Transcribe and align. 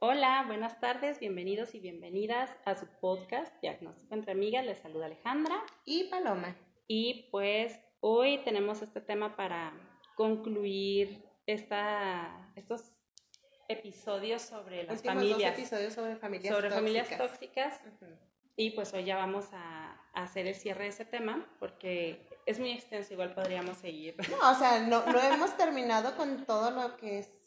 Hola, 0.00 0.44
buenas 0.46 0.78
tardes, 0.78 1.18
bienvenidos 1.18 1.74
y 1.74 1.80
bienvenidas 1.80 2.56
a 2.64 2.76
su 2.76 2.86
podcast 3.00 3.52
Diagnóstico 3.60 4.14
entre 4.14 4.30
Amigas. 4.30 4.64
Les 4.64 4.78
saluda 4.78 5.06
Alejandra. 5.06 5.60
Y 5.84 6.04
Paloma. 6.04 6.56
Y 6.86 7.28
pues 7.32 7.80
hoy 7.98 8.38
tenemos 8.44 8.80
este 8.80 9.00
tema 9.00 9.34
para 9.34 9.72
concluir 10.14 11.24
esta, 11.46 12.52
estos 12.54 12.92
episodios 13.66 14.42
sobre 14.42 14.84
las 14.84 14.98
Últimos 14.98 15.16
familias. 15.16 15.50
Dos 15.50 15.58
episodios 15.58 15.94
sobre 15.94 16.14
familias 16.14 16.54
sobre 16.54 16.68
tóxicas. 16.68 17.08
familias 17.08 17.18
tóxicas. 17.18 17.80
Y 18.54 18.70
pues 18.70 18.94
hoy 18.94 19.02
ya 19.02 19.16
vamos 19.16 19.48
a, 19.52 20.00
a 20.14 20.22
hacer 20.22 20.46
el 20.46 20.54
cierre 20.54 20.84
de 20.84 20.90
ese 20.90 21.06
tema 21.06 21.44
porque 21.58 22.24
es 22.46 22.60
muy 22.60 22.70
extenso, 22.70 23.14
igual 23.14 23.34
podríamos 23.34 23.78
seguir. 23.78 24.14
No, 24.30 24.52
o 24.52 24.54
sea, 24.54 24.78
no, 24.78 25.04
no 25.06 25.20
hemos 25.20 25.56
terminado 25.56 26.16
con 26.16 26.46
todo 26.46 26.70
lo 26.70 26.96
que 26.96 27.18
es 27.18 27.37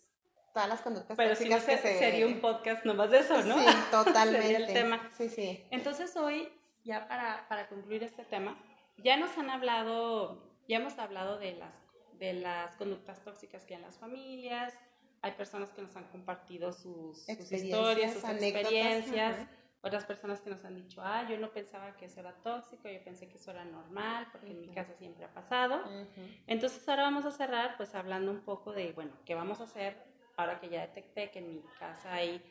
todas 0.53 0.69
las 0.69 0.81
conductas 0.81 1.17
Pero 1.17 1.35
si 1.35 1.49
no 1.49 1.55
tóxicas 1.55 1.81
que 1.81 1.87
se... 1.89 1.99
sería 1.99 2.25
un 2.25 2.39
podcast 2.39 2.85
nomás 2.85 3.11
de 3.11 3.19
eso, 3.19 3.41
¿no? 3.43 3.57
Sí, 3.59 3.65
totalmente. 3.89 4.47
Sería 4.47 4.57
el 4.67 4.73
tema. 4.73 5.09
Sí, 5.17 5.29
sí. 5.29 5.65
Entonces 5.71 6.15
hoy, 6.15 6.49
ya 6.83 7.07
para, 7.07 7.47
para 7.47 7.67
concluir 7.67 8.03
este 8.03 8.23
tema, 8.23 8.57
ya 8.97 9.17
nos 9.17 9.37
han 9.37 9.49
hablado, 9.49 10.43
ya 10.67 10.77
hemos 10.77 10.97
hablado 10.99 11.37
de 11.37 11.53
las, 11.53 11.73
de 12.19 12.33
las 12.33 12.75
conductas 12.75 13.23
tóxicas 13.23 13.65
que 13.65 13.75
hay 13.75 13.79
en 13.79 13.85
las 13.85 13.97
familias, 13.97 14.73
hay 15.21 15.33
personas 15.33 15.71
que 15.71 15.81
nos 15.81 15.95
han 15.95 16.05
compartido 16.05 16.71
sus, 16.73 17.25
sus 17.25 17.51
historias, 17.51 18.13
sus 18.13 18.23
anécdotas, 18.23 18.71
experiencias, 18.71 19.35
ajá. 19.35 19.49
otras 19.81 20.05
personas 20.05 20.41
que 20.41 20.49
nos 20.49 20.65
han 20.65 20.75
dicho, 20.75 21.01
ah, 21.03 21.27
yo 21.29 21.37
no 21.37 21.51
pensaba 21.51 21.95
que 21.95 22.05
eso 22.05 22.19
era 22.19 22.33
tóxico, 22.41 22.89
yo 22.89 23.03
pensé 23.03 23.27
que 23.27 23.37
eso 23.37 23.51
era 23.51 23.63
normal, 23.63 24.27
porque 24.31 24.51
en 24.51 24.61
mi 24.61 24.69
casa 24.69 24.93
siempre 24.95 25.25
ha 25.25 25.33
pasado. 25.33 25.77
Ujú. 25.77 26.21
Entonces 26.47 26.87
ahora 26.89 27.03
vamos 27.03 27.25
a 27.25 27.31
cerrar 27.31 27.77
pues 27.77 27.93
hablando 27.93 28.31
un 28.31 28.41
poco 28.41 28.71
de, 28.73 28.93
bueno, 28.93 29.11
¿qué 29.25 29.35
vamos 29.35 29.61
a 29.61 29.65
hacer 29.65 30.10
ahora 30.37 30.59
que 30.59 30.69
ya 30.69 30.81
detecté 30.81 31.31
que 31.31 31.39
en 31.39 31.55
mi 31.55 31.61
casa 31.79 32.13
hay 32.13 32.41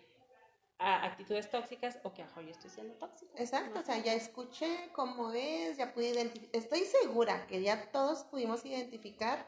actitudes 0.78 1.50
tóxicas 1.50 1.98
o 2.04 2.12
que 2.14 2.22
ajo 2.22 2.40
yo 2.40 2.50
estoy 2.50 2.70
siendo 2.70 2.94
tóxica? 2.94 3.32
Exacto, 3.36 3.74
¿no? 3.74 3.80
o 3.80 3.84
sea, 3.84 3.98
ya 3.98 4.14
escuché 4.14 4.90
cómo 4.92 5.32
es, 5.32 5.76
ya 5.76 5.92
pude 5.92 6.08
identificar, 6.08 6.50
estoy 6.56 6.80
segura 6.80 7.46
que 7.46 7.62
ya 7.62 7.90
todos 7.90 8.24
pudimos 8.24 8.64
identificar, 8.64 9.46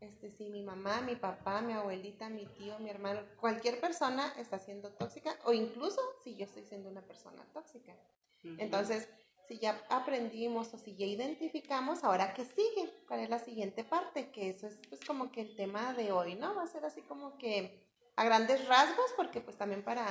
este, 0.00 0.30
si 0.30 0.48
mi 0.48 0.62
mamá, 0.62 1.00
mi 1.00 1.16
papá, 1.16 1.60
mi 1.60 1.72
abuelita, 1.72 2.28
mi 2.28 2.46
tío, 2.46 2.78
mi 2.78 2.88
hermano, 2.88 3.20
cualquier 3.38 3.80
persona 3.80 4.32
está 4.38 4.58
siendo 4.58 4.90
tóxica 4.92 5.36
o 5.44 5.52
incluso 5.52 6.00
si 6.22 6.36
yo 6.36 6.44
estoy 6.44 6.64
siendo 6.64 6.88
una 6.88 7.02
persona 7.02 7.44
tóxica. 7.52 7.94
Entonces, 8.42 9.10
si 9.50 9.58
ya 9.58 9.84
aprendimos 9.88 10.72
o 10.74 10.78
si 10.78 10.94
ya 10.94 11.06
identificamos, 11.06 12.04
ahora 12.04 12.32
qué 12.34 12.44
sigue, 12.44 12.88
cuál 13.08 13.18
es 13.18 13.30
la 13.30 13.40
siguiente 13.40 13.82
parte, 13.82 14.30
que 14.30 14.48
eso 14.50 14.68
es 14.68 14.78
pues 14.88 15.00
como 15.04 15.32
que 15.32 15.40
el 15.40 15.56
tema 15.56 15.92
de 15.92 16.12
hoy, 16.12 16.36
¿no? 16.36 16.54
Va 16.54 16.62
a 16.62 16.66
ser 16.68 16.84
así 16.84 17.02
como 17.02 17.36
que 17.36 17.82
a 18.14 18.22
grandes 18.22 18.64
rasgos, 18.68 19.12
porque 19.16 19.40
pues 19.40 19.56
también 19.56 19.82
para 19.82 20.06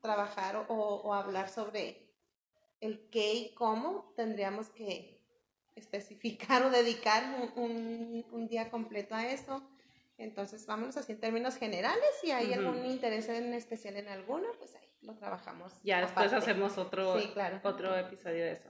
trabajar 0.00 0.56
o, 0.56 0.74
o 0.74 1.12
hablar 1.12 1.50
sobre 1.50 2.10
el 2.80 3.10
qué 3.10 3.34
y 3.34 3.54
cómo 3.54 4.14
tendríamos 4.16 4.70
que 4.70 5.20
especificar 5.74 6.62
o 6.64 6.70
dedicar 6.70 7.24
un, 7.56 7.62
un- 7.62 8.26
un 8.32 8.48
día 8.48 8.70
completo 8.70 9.14
a 9.14 9.26
eso. 9.26 9.62
Entonces, 10.16 10.64
vámonos 10.64 10.96
así 10.96 11.12
en 11.12 11.20
términos 11.20 11.56
generales. 11.56 12.06
Si 12.22 12.30
hay 12.30 12.52
Ujú. 12.54 12.60
algún 12.60 12.86
interés 12.86 13.28
en 13.28 13.52
especial 13.52 13.96
en 13.96 14.08
alguno, 14.08 14.48
pues 14.58 14.74
ahí 14.76 14.85
lo 15.06 15.14
trabajamos. 15.14 15.72
Ya 15.82 16.00
después 16.00 16.26
aparte. 16.26 16.36
hacemos 16.50 16.76
otro, 16.78 17.18
Sí, 17.18 17.28
claro. 17.32 17.60
otro 17.62 17.96
episodio 17.96 18.44
de 18.44 18.52
eso. 18.52 18.68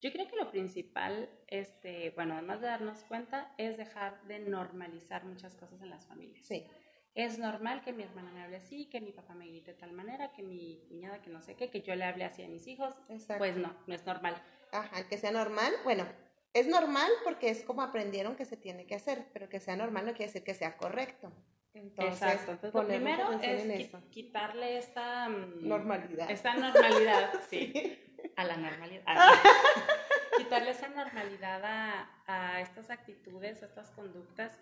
Yo 0.00 0.12
creo 0.12 0.28
que 0.28 0.36
lo 0.36 0.50
principal, 0.50 1.28
este, 1.46 2.10
bueno, 2.10 2.34
además 2.34 2.60
de 2.60 2.66
darnos 2.66 3.02
cuenta, 3.04 3.52
es 3.56 3.76
dejar 3.76 4.22
de 4.24 4.40
normalizar 4.40 5.24
muchas 5.24 5.54
cosas 5.56 5.80
en 5.82 5.90
las 5.90 6.06
familias. 6.06 6.44
Sí. 6.46 6.66
Es 7.14 7.38
normal 7.38 7.80
que 7.82 7.94
mi 7.94 8.02
hermana 8.02 8.30
me 8.30 8.42
hable 8.42 8.56
así, 8.56 8.90
que 8.90 9.00
mi 9.00 9.10
papá 9.12 9.34
me 9.34 9.46
grite 9.48 9.72
de 9.72 9.78
tal 9.78 9.92
manera, 9.92 10.32
que 10.32 10.42
mi 10.42 10.84
cuñada 10.88 11.22
que 11.22 11.30
no 11.30 11.40
sé 11.40 11.54
qué, 11.54 11.70
que 11.70 11.80
yo 11.80 11.94
le 11.94 12.04
hable 12.04 12.24
así 12.24 12.42
a 12.42 12.48
mis 12.48 12.66
hijos. 12.66 12.94
Exacto. 13.08 13.38
Pues 13.38 13.56
no, 13.56 13.74
no 13.86 13.94
es 13.94 14.04
normal. 14.04 14.34
Ajá, 14.70 15.08
que 15.08 15.16
sea 15.16 15.30
normal. 15.30 15.72
Bueno, 15.82 16.06
es 16.52 16.66
normal 16.68 17.10
porque 17.24 17.48
es 17.48 17.64
como 17.64 17.80
aprendieron 17.80 18.36
que 18.36 18.44
se 18.44 18.58
tiene 18.58 18.86
que 18.86 18.94
hacer, 18.96 19.26
pero 19.32 19.48
que 19.48 19.60
sea 19.60 19.76
normal 19.76 20.04
no 20.04 20.12
quiere 20.12 20.26
decir 20.26 20.44
que 20.44 20.52
sea 20.52 20.76
correcto. 20.76 21.32
Entonces, 21.76 22.22
Exacto. 22.22 22.52
Entonces, 22.52 22.74
lo 22.74 22.86
primero 22.88 23.32
es 23.32 23.64
en 23.64 23.70
qui- 23.70 24.10
quitarle 24.10 24.78
esta 24.78 25.28
mm, 25.28 25.68
Normalidad. 25.68 26.30
Esta 26.30 26.54
normalidad, 26.54 27.30
sí. 27.50 27.98
A 28.36 28.44
la 28.44 28.56
normalidad. 28.56 29.04
Quitarle 30.38 30.70
esa 30.70 30.88
normalidad 30.88 31.62
a, 31.64 32.10
a 32.26 32.60
estas 32.60 32.90
actitudes, 32.90 33.62
a 33.62 33.66
estas 33.66 33.90
conductas. 33.90 34.58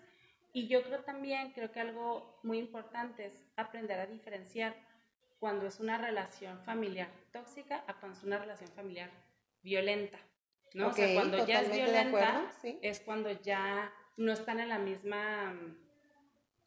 Y 0.53 0.67
yo 0.67 0.83
creo 0.83 0.99
también, 1.03 1.51
creo 1.51 1.71
que 1.71 1.79
algo 1.81 2.39
muy 2.43 2.59
importante 2.59 3.25
es 3.25 3.43
aprender 3.57 3.99
a 3.99 4.05
diferenciar 4.05 4.75
cuando 5.39 5.67
es 5.67 5.79
una 5.79 5.97
relación 5.97 6.59
familiar 6.63 7.09
tóxica 7.31 7.83
a 7.87 7.93
cuando 7.99 8.17
es 8.17 8.23
una 8.23 8.37
relación 8.37 8.69
familiar 8.71 9.09
violenta. 9.61 10.17
¿no? 10.73 10.87
o 10.87 10.93
sea, 10.93 11.13
cuando 11.13 11.45
ya 11.45 11.61
es 11.61 11.71
violenta, 11.71 12.29
acuerdo, 12.29 12.49
sí. 12.61 12.79
es 12.81 12.99
cuando 12.99 13.31
ya 13.31 13.93
no 14.17 14.31
están 14.33 14.59
en 14.59 14.69
la 14.69 14.77
misma, 14.79 15.53
mm, 15.53 15.77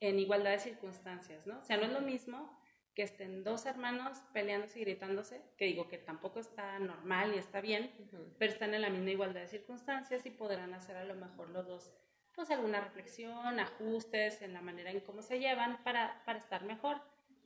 en 0.00 0.18
igualdad 0.18 0.52
de 0.52 0.58
circunstancias, 0.58 1.46
¿no? 1.46 1.58
O 1.58 1.64
sea, 1.64 1.76
no 1.76 1.84
es 1.84 1.92
lo 1.92 2.00
mismo 2.00 2.58
que 2.94 3.02
estén 3.02 3.44
dos 3.44 3.66
hermanos 3.66 4.18
peleándose 4.32 4.80
y 4.80 4.84
gritándose, 4.84 5.40
que 5.56 5.66
digo 5.66 5.88
que 5.88 5.98
tampoco 5.98 6.40
está 6.40 6.78
normal 6.78 7.32
y 7.34 7.38
está 7.38 7.60
bien, 7.60 7.92
Ujú. 7.98 8.34
pero 8.38 8.52
están 8.52 8.74
en 8.74 8.82
la 8.82 8.90
misma 8.90 9.10
igualdad 9.10 9.42
de 9.42 9.48
circunstancias 9.48 10.26
y 10.26 10.30
podrán 10.30 10.74
hacer 10.74 10.96
a 10.96 11.04
lo 11.04 11.14
mejor 11.14 11.50
los 11.50 11.66
dos, 11.66 11.92
pues 12.34 12.50
alguna 12.50 12.80
reflexión, 12.80 13.60
ajustes 13.60 14.42
en 14.42 14.52
la 14.52 14.60
manera 14.60 14.90
en 14.90 15.00
cómo 15.00 15.22
se 15.22 15.38
llevan 15.38 15.82
para, 15.84 16.22
para 16.24 16.38
estar 16.38 16.64
mejor. 16.64 17.00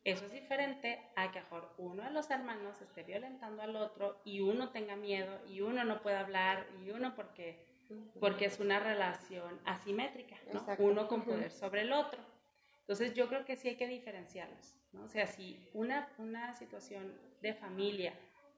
Eso 0.05 0.25
es 0.25 0.33
diferente 0.33 1.01
a 1.15 1.31
que 1.31 1.41
mejor 1.41 1.75
uno 1.79 2.03
de 2.03 2.11
los 2.11 2.31
hermanos 2.31 2.81
esté 2.81 3.05
violentando 3.05 3.63
al 3.63 3.77
otro 3.77 4.21
y 4.25 4.41
uno 4.41 4.71
tenga 4.71 4.97
miedo 4.97 5.39
y 5.47 5.61
uno 5.61 5.85
no 5.85 6.03
pueda 6.03 6.21
hablar 6.21 6.67
y 6.83 6.91
uno 6.91 7.15
porque 7.15 7.71
porque 8.21 8.47
es 8.47 8.59
una 8.59 8.79
relación 8.79 9.61
asimétrica, 9.65 10.37
¿no? 10.53 10.65
Uno 10.79 11.09
con 11.09 11.23
poder 11.23 11.51
sobre 11.51 11.83
el 11.83 11.93
otro. 11.93 12.23
Entonces 12.83 13.15
yo 13.15 13.29
creo 13.29 13.45
que 13.45 13.57
sí 13.57 13.69
hay 13.69 13.77
que 13.77 13.87
diferenciarlos, 13.87 14.75
¿no? 14.93 15.05
O 15.05 15.09
sea, 15.09 15.27
si 15.27 15.69
una, 15.73 16.13
una 16.19 16.53
situación 16.55 17.17
de 17.41 17.55
familia 17.55 18.13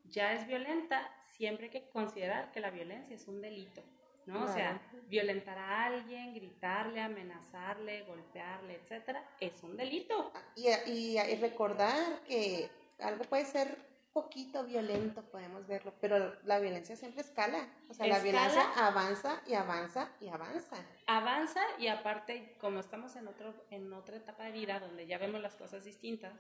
ya 0.05 0.33
es 0.33 0.47
violenta, 0.47 1.11
siempre 1.25 1.67
hay 1.67 1.71
que 1.73 1.89
considerar 1.91 2.51
que 2.53 2.61
la 2.61 2.71
violencia 2.71 3.15
es 3.15 3.29
un 3.29 3.41
delito, 3.41 3.83
¿no? 4.27 4.45
O 4.45 4.49
sea, 4.49 4.81
violentar 5.09 5.59
a 5.59 5.85
alguien, 5.85 6.35
gritarle, 6.35 7.01
amenazarle, 7.01 8.03
golpearle, 8.05 8.75
etcétera, 8.77 9.23
es 9.41 9.63
un 9.63 9.77
delito. 9.77 10.33
Y, 10.57 10.69
y- 10.91 11.19
y 11.19 11.37
recordar 11.37 12.23
que 12.27 12.71
algo 13.01 13.25
puede 13.25 13.45
ser 13.45 13.77
poquito 14.15 14.65
violento, 14.65 15.23
podemos 15.25 15.67
verlo, 15.67 15.93
pero 16.01 16.35
la 16.45 16.61
violencia 16.61 16.97
siempre 16.97 17.21
escala. 17.21 17.69
O 17.91 17.95
sea, 17.95 18.07
la 18.07 18.21
violencia 18.21 18.63
avanza 18.77 19.43
y 19.47 19.55
avanza 19.55 20.11
y 20.21 20.29
avanza. 20.29 20.77
avanza 21.07 21.61
y 21.79 21.89
aparte, 21.89 22.57
como 22.61 22.81
estamos 22.81 23.17
en, 23.17 23.29
otro, 23.29 23.53
en 23.71 23.93
otra 23.93 24.17
etapa 24.17 24.45
de 24.45 24.53
vida 24.53 24.81
donde 24.81 25.07
ya 25.07 25.19
vemos 25.19 25.43
las 25.43 25.57
cosas 25.57 25.85
distintas, 25.85 26.33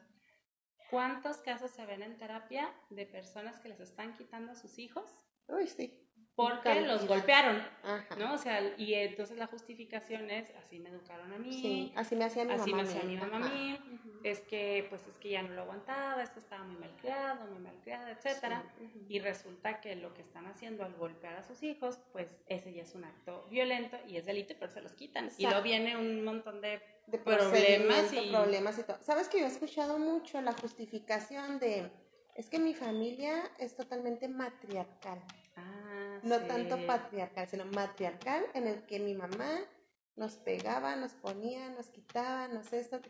¿cuántos 0.88 1.38
casos 1.38 1.72
se 1.72 1.84
ven 1.84 2.02
en 2.02 2.16
terapia 2.16 2.72
de 2.90 3.04
personas 3.04 3.60
que 3.60 3.68
les 3.68 3.80
están 3.80 4.14
quitando 4.14 4.52
a 4.52 4.54
sus 4.54 4.78
hijos 4.78 5.04
Uy, 5.48 5.66
sí. 5.66 6.00
Porque 6.36 6.80
los 6.80 7.06
golpearon? 7.06 7.62
Ajá. 7.84 8.16
¿No? 8.16 8.34
O 8.34 8.38
sea, 8.38 8.60
y 8.76 8.94
entonces 8.94 9.36
la 9.38 9.46
justificación 9.46 10.30
es, 10.30 10.50
así 10.56 10.78
me 10.80 10.88
educaron 10.90 11.32
a 11.32 11.38
mí, 11.38 11.52
Sí, 11.52 11.92
así 11.96 12.16
me 12.16 12.24
hacía 12.24 12.44
mi 12.44 12.52
así 12.54 12.70
mamá. 12.70 12.82
me 12.82 12.88
hacía 12.88 13.02
mi 13.04 13.16
mamá 13.16 13.36
a 13.36 13.48
mí, 13.50 13.78
es 14.24 14.40
que 14.40 14.86
pues 14.88 15.06
es 15.06 15.16
que 15.18 15.30
ya 15.30 15.42
no 15.42 15.50
lo 15.54 15.62
aguantaba, 15.62 16.22
es 16.22 16.30
que 16.30 16.40
estaba 16.40 16.64
muy 16.64 16.76
mal 16.76 16.90
criado, 17.00 17.44
muy 17.46 17.58
mal 17.60 17.74
criada, 17.82 18.10
etcétera. 18.10 18.64
Sí. 18.78 19.06
Y 19.08 19.18
resulta 19.20 19.80
que 19.80 19.94
lo 19.96 20.12
que 20.14 20.22
están 20.22 20.46
haciendo 20.46 20.84
al 20.84 20.94
golpear 20.94 21.36
a 21.36 21.42
sus 21.44 21.62
hijos, 21.62 21.98
pues 22.12 22.28
ese 22.46 22.72
ya 22.72 22.82
es 22.82 22.94
un 22.94 23.04
acto 23.04 23.46
violento 23.50 23.96
y 24.08 24.16
es 24.16 24.26
delito, 24.26 24.54
pero 24.58 24.72
se 24.72 24.80
los 24.80 24.92
quitan. 24.94 25.30
Y 25.38 25.44
luego 25.46 25.62
viene 25.62 25.96
un 25.96 26.24
montón 26.24 26.60
de 26.60 26.80
de 27.06 27.18
problemas 27.18 28.10
y- 28.14 28.30
problemas 28.30 28.78
y 28.78 28.82
todo. 28.82 28.96
Sabes 29.02 29.28
que 29.28 29.38
yo 29.38 29.44
he 29.44 29.48
escuchado 29.48 29.98
mucho 29.98 30.40
la 30.40 30.54
justificación 30.54 31.58
de 31.58 31.90
es 32.34 32.48
que 32.48 32.58
mi 32.58 32.72
familia 32.74 33.42
es 33.58 33.76
totalmente 33.76 34.26
matriarcal, 34.26 35.20
no 36.24 36.38
sí. 36.38 36.44
tanto 36.46 36.86
patriarcal, 36.86 37.46
sino 37.48 37.64
matriarcal 37.66 38.44
en 38.54 38.66
el 38.66 38.84
que 38.86 38.98
mi 38.98 39.14
mamá 39.14 39.60
nos 40.16 40.36
pegaba, 40.36 40.96
nos 40.96 41.12
ponía, 41.12 41.68
nos 41.70 41.88
quitaba, 41.88 42.48
nos 42.48 42.72
esto 42.72 43.00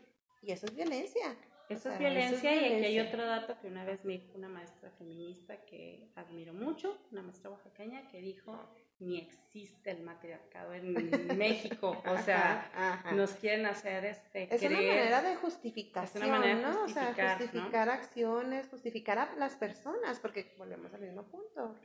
y 0.41 0.51
eso 0.51 0.65
es 0.67 0.75
violencia. 0.75 1.35
Eso 1.69 1.89
O 1.89 1.91
es 1.93 1.99
violencia 1.99 2.55
y 2.55 2.73
aquí 2.73 2.85
hay 2.85 2.99
otro 2.99 3.25
dato 3.25 3.57
que 3.59 3.67
una 3.67 3.83
vez 3.85 4.03
me 4.05 4.13
dijo 4.13 4.31
una 4.35 4.49
maestra 4.49 4.91
feminista 4.91 5.57
que 5.65 6.09
admiro 6.15 6.53
mucho, 6.53 6.97
una 7.11 7.21
maestra 7.21 7.49
oaxaqueña, 7.49 8.07
que 8.07 8.21
dijo, 8.21 8.69
ni 8.99 9.19
existe 9.19 9.91
el 9.91 10.03
matriarcado 10.03 10.73
en 10.73 10.93
México, 11.37 12.01
o 12.05 12.17
sea, 12.19 12.69
Ajá, 12.73 12.93
ajá. 12.93 13.11
nos 13.13 13.31
quieren 13.33 13.65
hacer 13.65 14.05
este 14.05 14.53
Es 14.53 14.61
una 14.61 14.77
manera 14.77 15.21
de 15.21 15.35
justificación, 15.35 16.29
manera 16.29 16.55
de 16.57 16.61
¿no? 16.63 16.73
justificar, 16.73 17.11
o 17.11 17.13
sea, 17.15 17.33
¿no? 17.33 17.37
justificar 17.37 17.89
acciones, 17.89 18.67
justificar 18.69 19.17
a 19.19 19.35
las 19.35 19.55
personas, 19.55 20.19
porque 20.19 20.53
volvemos 20.57 20.93
al 20.93 21.01
mismo 21.01 21.23
punto. 21.23 21.75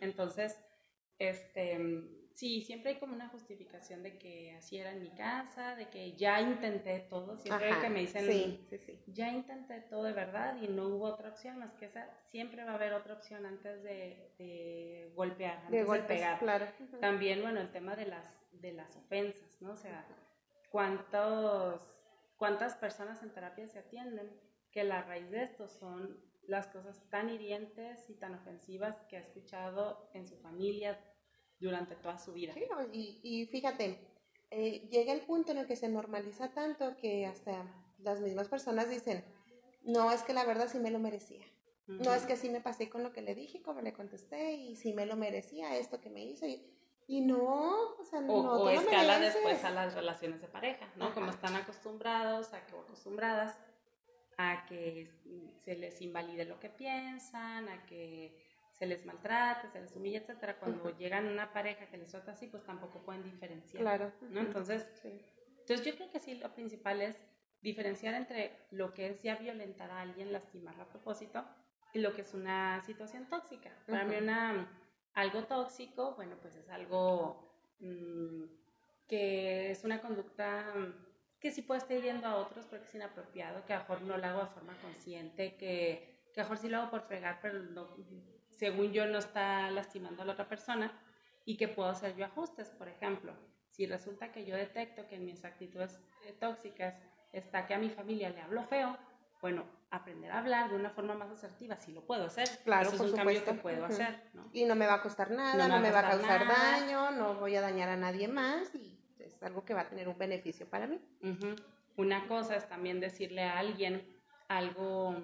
Entonces, 0.00 0.58
este, 1.18 1.78
sí, 2.38 2.62
siempre 2.62 2.92
hay 2.92 2.98
como 3.00 3.14
una 3.14 3.28
justificación 3.28 4.04
de 4.04 4.16
que 4.16 4.54
así 4.56 4.78
era 4.78 4.92
en 4.92 5.02
mi 5.02 5.10
casa, 5.10 5.74
de 5.74 5.88
que 5.88 6.12
ya 6.12 6.40
intenté 6.40 7.00
todo, 7.00 7.36
siempre 7.36 7.68
que 7.80 7.90
me 7.90 8.00
dicen, 8.00 8.26
sí, 8.26 8.64
sí, 8.70 8.78
sí. 8.78 9.02
ya 9.08 9.28
intenté 9.28 9.80
todo 9.80 10.04
de 10.04 10.12
verdad 10.12 10.56
y 10.62 10.68
no 10.68 10.86
hubo 10.86 11.06
otra 11.06 11.30
opción 11.30 11.58
más 11.58 11.74
que 11.74 11.86
esa, 11.86 12.08
siempre 12.26 12.64
va 12.64 12.72
a 12.72 12.74
haber 12.76 12.92
otra 12.92 13.14
opción 13.14 13.44
antes 13.44 13.82
de, 13.82 14.34
de 14.38 15.12
golpear, 15.16 15.58
antes 15.66 15.90
de, 15.90 16.02
pegar. 16.02 16.38
Claro. 16.38 16.66
También, 17.00 17.42
bueno, 17.42 17.60
el 17.60 17.72
tema 17.72 17.96
de 17.96 18.06
las, 18.06 18.24
de 18.52 18.72
las 18.72 18.94
ofensas, 18.94 19.60
¿no? 19.60 19.72
O 19.72 19.76
sea, 19.76 20.06
¿cuántos, 20.70 21.82
¿cuántas 22.36 22.76
personas 22.76 23.20
en 23.24 23.32
terapia 23.32 23.66
se 23.66 23.80
atienden 23.80 24.30
que 24.70 24.84
la 24.84 25.02
raíz 25.02 25.28
de 25.32 25.42
esto 25.42 25.66
son 25.66 26.22
las 26.46 26.68
cosas 26.68 27.04
tan 27.10 27.30
hirientes 27.30 28.08
y 28.08 28.14
tan 28.14 28.34
ofensivas 28.34 29.02
que 29.08 29.16
ha 29.16 29.20
escuchado 29.20 30.08
en 30.14 30.26
su 30.28 30.36
familia 30.38 30.98
durante 31.60 31.96
toda 31.96 32.18
su 32.18 32.32
vida. 32.32 32.52
Sí, 32.54 32.64
y, 32.92 33.20
y, 33.22 33.46
fíjate, 33.46 33.98
eh, 34.50 34.88
llega 34.90 35.12
el 35.12 35.20
punto 35.20 35.52
en 35.52 35.58
el 35.58 35.66
que 35.66 35.76
se 35.76 35.88
normaliza 35.88 36.52
tanto 36.52 36.96
que 36.96 37.26
hasta 37.26 37.64
las 37.98 38.20
mismas 38.20 38.48
personas 38.48 38.88
dicen, 38.88 39.24
no, 39.82 40.10
es 40.12 40.22
que 40.22 40.32
la 40.32 40.44
verdad 40.44 40.68
sí 40.68 40.78
me 40.78 40.90
lo 40.90 40.98
merecía. 40.98 41.44
No 41.86 42.12
es 42.12 42.26
que 42.26 42.36
sí 42.36 42.50
me 42.50 42.60
pasé 42.60 42.90
con 42.90 43.02
lo 43.02 43.14
que 43.14 43.22
le 43.22 43.34
dije, 43.34 43.62
como 43.62 43.80
le 43.80 43.94
contesté, 43.94 44.52
y 44.52 44.76
sí 44.76 44.92
me 44.92 45.06
lo 45.06 45.16
merecía 45.16 45.74
esto 45.78 46.02
que 46.02 46.10
me 46.10 46.22
hizo. 46.22 46.46
Y, 46.46 46.62
y 47.06 47.22
no, 47.22 47.94
o 47.98 48.04
sea, 48.04 48.20
no. 48.20 48.34
O 48.34 48.68
escala 48.68 49.18
después 49.18 49.64
a 49.64 49.70
las 49.70 49.94
relaciones 49.94 50.42
de 50.42 50.48
pareja, 50.48 50.92
¿no? 50.96 51.14
Como 51.14 51.30
están 51.30 51.56
acostumbrados 51.56 52.52
a 52.52 52.66
que, 52.66 52.76
acostumbradas 52.76 53.58
a 54.36 54.66
que 54.66 55.10
se 55.64 55.76
les 55.76 56.02
invalide 56.02 56.44
lo 56.44 56.60
que 56.60 56.68
piensan, 56.68 57.70
a 57.70 57.86
que 57.86 58.36
se 58.78 58.86
les 58.86 59.04
maltrate, 59.04 59.68
se 59.68 59.80
les 59.80 59.94
humilla, 59.96 60.20
etcétera, 60.20 60.58
cuando 60.58 60.96
llegan 60.96 61.26
una 61.26 61.52
pareja 61.52 61.86
que 61.86 61.96
les 61.96 62.10
trata 62.10 62.32
así, 62.32 62.46
pues 62.46 62.64
tampoco 62.64 63.02
pueden 63.02 63.24
diferenciar. 63.24 63.82
Claro. 63.82 64.12
¿no? 64.30 64.40
Entonces, 64.40 64.88
entonces 65.02 65.84
yo 65.84 65.96
creo 65.96 66.10
que 66.10 66.20
sí 66.20 66.34
lo 66.36 66.54
principal 66.54 67.02
es 67.02 67.16
diferenciar 67.60 68.14
entre 68.14 68.56
lo 68.70 68.94
que 68.94 69.08
es 69.08 69.22
ya 69.22 69.34
violentar 69.34 69.90
a 69.90 70.00
alguien, 70.00 70.32
lastimarlo 70.32 70.84
a 70.84 70.88
propósito, 70.88 71.44
y 71.92 71.98
lo 71.98 72.14
que 72.14 72.20
es 72.20 72.34
una 72.34 72.80
situación 72.82 73.26
tóxica. 73.28 73.70
Para 73.86 74.04
mí 74.04 74.14
una 74.16 74.68
algo 75.14 75.44
tóxico, 75.44 76.14
bueno, 76.14 76.36
pues 76.40 76.54
es 76.54 76.68
algo 76.68 77.52
mm, 77.80 78.44
que 79.08 79.72
es 79.72 79.82
una 79.82 80.00
conducta 80.00 80.72
que 81.40 81.50
sí 81.50 81.62
puede 81.62 81.80
estar 81.80 81.96
hiriendo 81.96 82.28
a 82.28 82.36
otros 82.36 82.66
porque 82.66 82.84
es 82.84 82.94
inapropiado, 82.94 83.64
que 83.64 83.72
a 83.72 83.78
lo 83.78 83.82
mejor 83.82 84.02
no 84.02 84.16
lo 84.16 84.26
hago 84.26 84.40
de 84.40 84.50
forma 84.50 84.74
consciente, 84.80 85.56
que, 85.56 86.30
que 86.32 86.40
a 86.40 86.44
lo 86.44 86.50
mejor 86.50 86.58
sí 86.58 86.68
lo 86.68 86.78
hago 86.78 86.90
por 86.90 87.02
fregar, 87.02 87.40
pero 87.42 87.58
no, 87.60 87.88
según 88.58 88.92
yo 88.92 89.06
no 89.06 89.18
está 89.18 89.70
lastimando 89.70 90.22
a 90.22 90.24
la 90.24 90.32
otra 90.32 90.48
persona 90.48 90.92
y 91.44 91.56
que 91.56 91.68
puedo 91.68 91.88
hacer 91.88 92.16
yo 92.16 92.26
ajustes, 92.26 92.70
por 92.70 92.88
ejemplo. 92.88 93.32
Si 93.70 93.86
resulta 93.86 94.32
que 94.32 94.44
yo 94.44 94.56
detecto 94.56 95.06
que 95.06 95.14
en 95.14 95.24
mis 95.24 95.44
actitudes 95.44 96.00
eh, 96.26 96.32
tóxicas 96.38 97.00
está 97.32 97.66
que 97.66 97.74
a 97.74 97.78
mi 97.78 97.88
familia 97.88 98.30
le 98.30 98.40
hablo 98.40 98.64
feo, 98.64 98.98
bueno, 99.40 99.64
aprender 99.90 100.32
a 100.32 100.38
hablar 100.38 100.70
de 100.70 100.76
una 100.76 100.90
forma 100.90 101.14
más 101.14 101.30
asertiva, 101.30 101.76
si 101.76 101.92
lo 101.92 102.04
puedo 102.04 102.24
hacer. 102.24 102.48
Claro, 102.64 102.90
Eso 102.90 103.04
es 103.04 103.12
un 103.12 103.16
cambio 103.16 103.44
que 103.44 103.54
puedo 103.54 103.84
hacer. 103.84 104.20
Y 104.52 104.64
no 104.64 104.74
me 104.74 104.86
va 104.86 104.94
a 104.94 105.02
costar 105.02 105.30
nada, 105.30 105.68
no, 105.68 105.78
me, 105.78 105.92
va 105.92 106.00
a 106.00 106.10
causar 106.10 106.46
daño, 106.48 107.12
no 107.12 107.34
voy 107.34 107.54
a 107.54 107.60
dañar 107.60 107.88
a 107.88 107.96
nadie 107.96 108.26
más 108.26 108.74
y 108.74 108.98
es 109.20 109.40
algo 109.42 109.64
que 109.64 109.74
va 109.74 109.82
a 109.82 109.88
tener 109.88 110.08
un 110.08 110.18
beneficio 110.18 110.68
para 110.68 110.88
mí. 110.88 111.00
Una 111.96 112.26
cosa 112.26 112.56
es 112.56 112.68
también 112.68 112.98
decirle 112.98 113.44
a 113.44 113.58
alguien 113.58 114.04
algo 114.48 115.16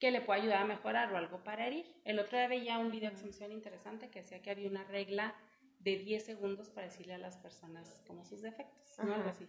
que 0.00 0.10
le 0.10 0.22
pueda 0.22 0.40
ayudar 0.40 0.62
a 0.62 0.64
mejorar 0.64 1.12
o 1.12 1.16
algo 1.16 1.44
para 1.44 1.66
herir. 1.66 1.86
El 2.04 2.18
otro 2.18 2.38
día 2.38 2.48
veía 2.48 2.78
un 2.78 2.90
video 2.90 3.10
extensión 3.10 3.52
interesante 3.52 4.08
que 4.08 4.22
decía 4.22 4.40
que 4.40 4.50
había 4.50 4.68
una 4.68 4.82
regla 4.84 5.34
de 5.78 5.98
10 5.98 6.24
segundos 6.24 6.70
para 6.70 6.86
decirle 6.86 7.14
a 7.14 7.18
las 7.18 7.36
personas 7.36 8.02
como 8.06 8.24
sus 8.24 8.40
defectos, 8.40 8.98
¿no? 9.04 9.14
Algo 9.14 9.28
así. 9.28 9.46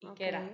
Y 0.00 0.12
que 0.14 0.28
era 0.28 0.50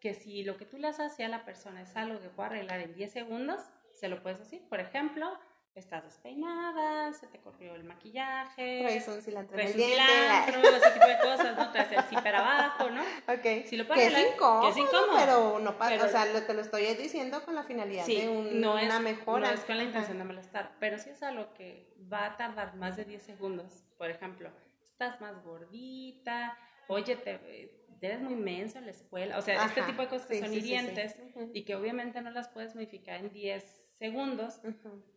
que 0.00 0.14
si 0.14 0.44
lo 0.44 0.56
que 0.56 0.64
tú 0.64 0.78
le 0.78 0.88
haces 0.88 1.18
a 1.18 1.28
la 1.28 1.44
persona 1.44 1.82
es 1.82 1.96
algo 1.96 2.20
que 2.20 2.28
pueda 2.28 2.50
arreglar 2.50 2.80
en 2.80 2.94
10 2.94 3.12
segundos, 3.12 3.60
se 3.92 4.08
lo 4.08 4.22
puedes 4.22 4.38
decir. 4.38 4.62
Por 4.68 4.78
ejemplo, 4.78 5.38
estás 5.80 6.04
despeinada, 6.04 7.12
se 7.12 7.26
te 7.26 7.40
corrió 7.40 7.74
el 7.74 7.84
maquillaje, 7.84 8.80
traes 8.82 9.08
un 9.08 9.20
cilantro, 9.20 9.56
traes 9.56 9.74
un 9.74 9.80
cilantro 9.80 10.60
ese 10.76 10.90
tipo 10.92 11.06
de 11.06 11.18
cosas, 11.18 11.56
¿no? 11.56 11.72
Traes 11.72 11.92
el 11.92 12.02
zipper 12.04 12.34
abajo, 12.36 12.90
¿no? 12.90 13.02
Ok. 13.02 13.66
Si 13.66 13.76
lo 13.76 13.86
que, 13.88 14.06
es 14.06 14.32
incómodo, 14.34 14.62
que 14.62 14.68
es 14.68 14.76
incómodo, 14.76 15.16
pero 15.18 15.58
no 15.58 15.76
pasa, 15.76 16.04
o 16.04 16.08
sea, 16.08 16.26
lo, 16.26 16.42
te 16.42 16.54
lo 16.54 16.60
estoy 16.60 16.84
diciendo 16.94 17.44
con 17.44 17.54
la 17.54 17.64
finalidad 17.64 18.06
de 18.06 18.28
un, 18.28 18.60
no 18.60 18.74
una 18.74 18.96
es, 18.96 19.00
mejora. 19.00 19.48
No 19.48 19.54
es 19.54 19.60
con 19.64 19.76
la 19.76 19.84
intención 19.84 20.18
de 20.18 20.24
molestar, 20.24 20.72
pero 20.78 20.98
si 20.98 21.10
es 21.10 21.22
algo 21.22 21.52
que 21.54 21.92
va 22.12 22.26
a 22.26 22.36
tardar 22.36 22.76
más 22.76 22.96
de 22.96 23.04
10 23.04 23.22
segundos, 23.22 23.84
por 23.98 24.10
ejemplo, 24.10 24.50
estás 24.92 25.20
más 25.20 25.42
gordita, 25.42 26.56
oye, 26.86 27.16
te, 27.16 27.84
eres 28.00 28.20
muy 28.20 28.36
menso 28.36 28.78
en 28.78 28.84
la 28.84 28.92
escuela, 28.92 29.38
o 29.38 29.42
sea, 29.42 29.64
este 29.64 29.82
tipo 29.82 30.02
de 30.02 30.08
cosas 30.08 30.26
que 30.26 30.38
son 30.38 30.52
hirientes 30.52 31.16
y 31.52 31.64
que 31.64 31.74
obviamente 31.74 32.20
no 32.20 32.30
las 32.30 32.48
puedes 32.48 32.74
modificar 32.74 33.18
en 33.18 33.32
10 33.32 33.83
segundos, 33.98 34.60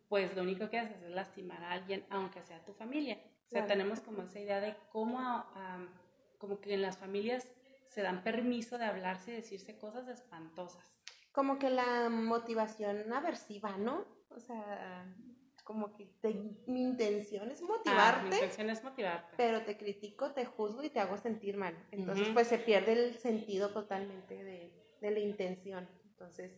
pues 0.08 0.34
lo 0.36 0.42
único 0.42 0.70
que 0.70 0.78
haces 0.78 1.02
es 1.02 1.10
lastimar 1.10 1.62
a 1.62 1.72
alguien, 1.72 2.04
aunque 2.10 2.42
sea 2.42 2.64
tu 2.64 2.72
familia. 2.74 3.18
O 3.46 3.50
sea, 3.50 3.66
tenemos 3.66 4.00
como 4.00 4.22
esa 4.22 4.40
idea 4.40 4.60
de 4.60 4.76
cómo, 4.90 5.44
como 6.38 6.60
que 6.60 6.74
en 6.74 6.82
las 6.82 6.98
familias 6.98 7.48
se 7.86 8.02
dan 8.02 8.22
permiso 8.22 8.76
de 8.78 8.84
hablarse 8.84 9.32
y 9.32 9.36
decirse 9.36 9.78
cosas 9.78 10.06
espantosas. 10.08 10.94
Como 11.32 11.58
que 11.58 11.70
la 11.70 12.08
motivación 12.10 13.12
aversiva, 13.12 13.76
¿no? 13.78 14.04
O 14.30 14.40
sea, 14.40 15.06
como 15.64 15.94
que 15.94 16.10
mi 16.66 16.82
intención 16.82 17.50
es 17.50 17.62
motivarte. 17.62 18.20
Ah, 18.20 18.22
mi 18.22 18.34
intención 18.34 18.70
es 18.70 18.84
motivarte. 18.84 19.34
Pero 19.36 19.62
te 19.62 19.76
critico, 19.76 20.32
te 20.32 20.44
juzgo 20.44 20.82
y 20.82 20.90
te 20.90 21.00
hago 21.00 21.16
sentir 21.16 21.56
mal. 21.56 21.76
Entonces, 21.90 22.28
pues 22.32 22.48
se 22.48 22.58
pierde 22.58 22.92
el 22.92 23.14
sentido 23.18 23.70
totalmente 23.70 24.42
de, 24.42 24.72
de 25.00 25.10
la 25.10 25.18
intención. 25.20 25.88
Entonces, 26.10 26.52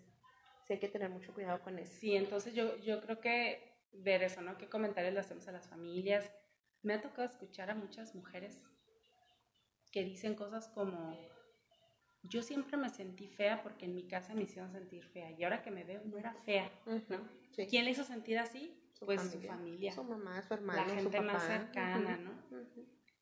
hay 0.75 0.81
que 0.81 0.89
tener 0.89 1.11
mucho 1.11 1.33
cuidado 1.33 1.63
con 1.63 1.79
eso. 1.79 1.93
Sí, 1.99 2.17
entonces 2.17 2.55
yo, 2.55 2.77
yo 2.79 3.01
creo 3.01 3.21
que 3.21 3.71
ver 3.93 4.23
eso, 4.23 4.41
¿no? 4.41 4.57
¿Qué 4.57 4.69
comentarios 4.69 5.15
le 5.15 5.21
hacemos 5.21 5.47
a 5.49 5.53
las 5.53 5.69
familias? 5.69 6.31
Me 6.83 6.95
ha 6.95 7.01
tocado 7.01 7.27
escuchar 7.29 7.71
a 7.71 7.75
muchas 7.75 8.15
mujeres 8.15 8.63
que 9.91 10.05
dicen 10.05 10.35
cosas 10.35 10.69
como, 10.69 11.19
yo 12.23 12.43
siempre 12.43 12.77
me 12.77 12.89
sentí 12.89 13.27
fea 13.27 13.63
porque 13.63 13.87
en 13.87 13.95
mi 13.95 14.07
casa 14.07 14.35
me 14.35 14.43
hicieron 14.43 14.71
sentir 14.71 15.05
fea 15.05 15.33
y 15.33 15.43
ahora 15.45 15.63
que 15.63 15.71
me 15.71 15.85
veo 15.85 16.03
no 16.05 16.19
era 16.19 16.33
fea, 16.33 16.71
¿no? 17.09 17.29
¿Quién 17.69 17.85
le 17.85 17.91
hizo 17.91 18.05
sentir 18.05 18.39
así? 18.39 18.77
pues 19.05 19.31
su 19.31 19.41
familia. 19.41 19.93
Su 19.93 20.05
mamá, 20.05 20.43
su 20.43 20.55
hermano, 20.55 20.87
La 20.87 20.95
gente 20.95 21.21
más 21.21 21.43
cercana, 21.43 22.17
¿no? 22.19 22.33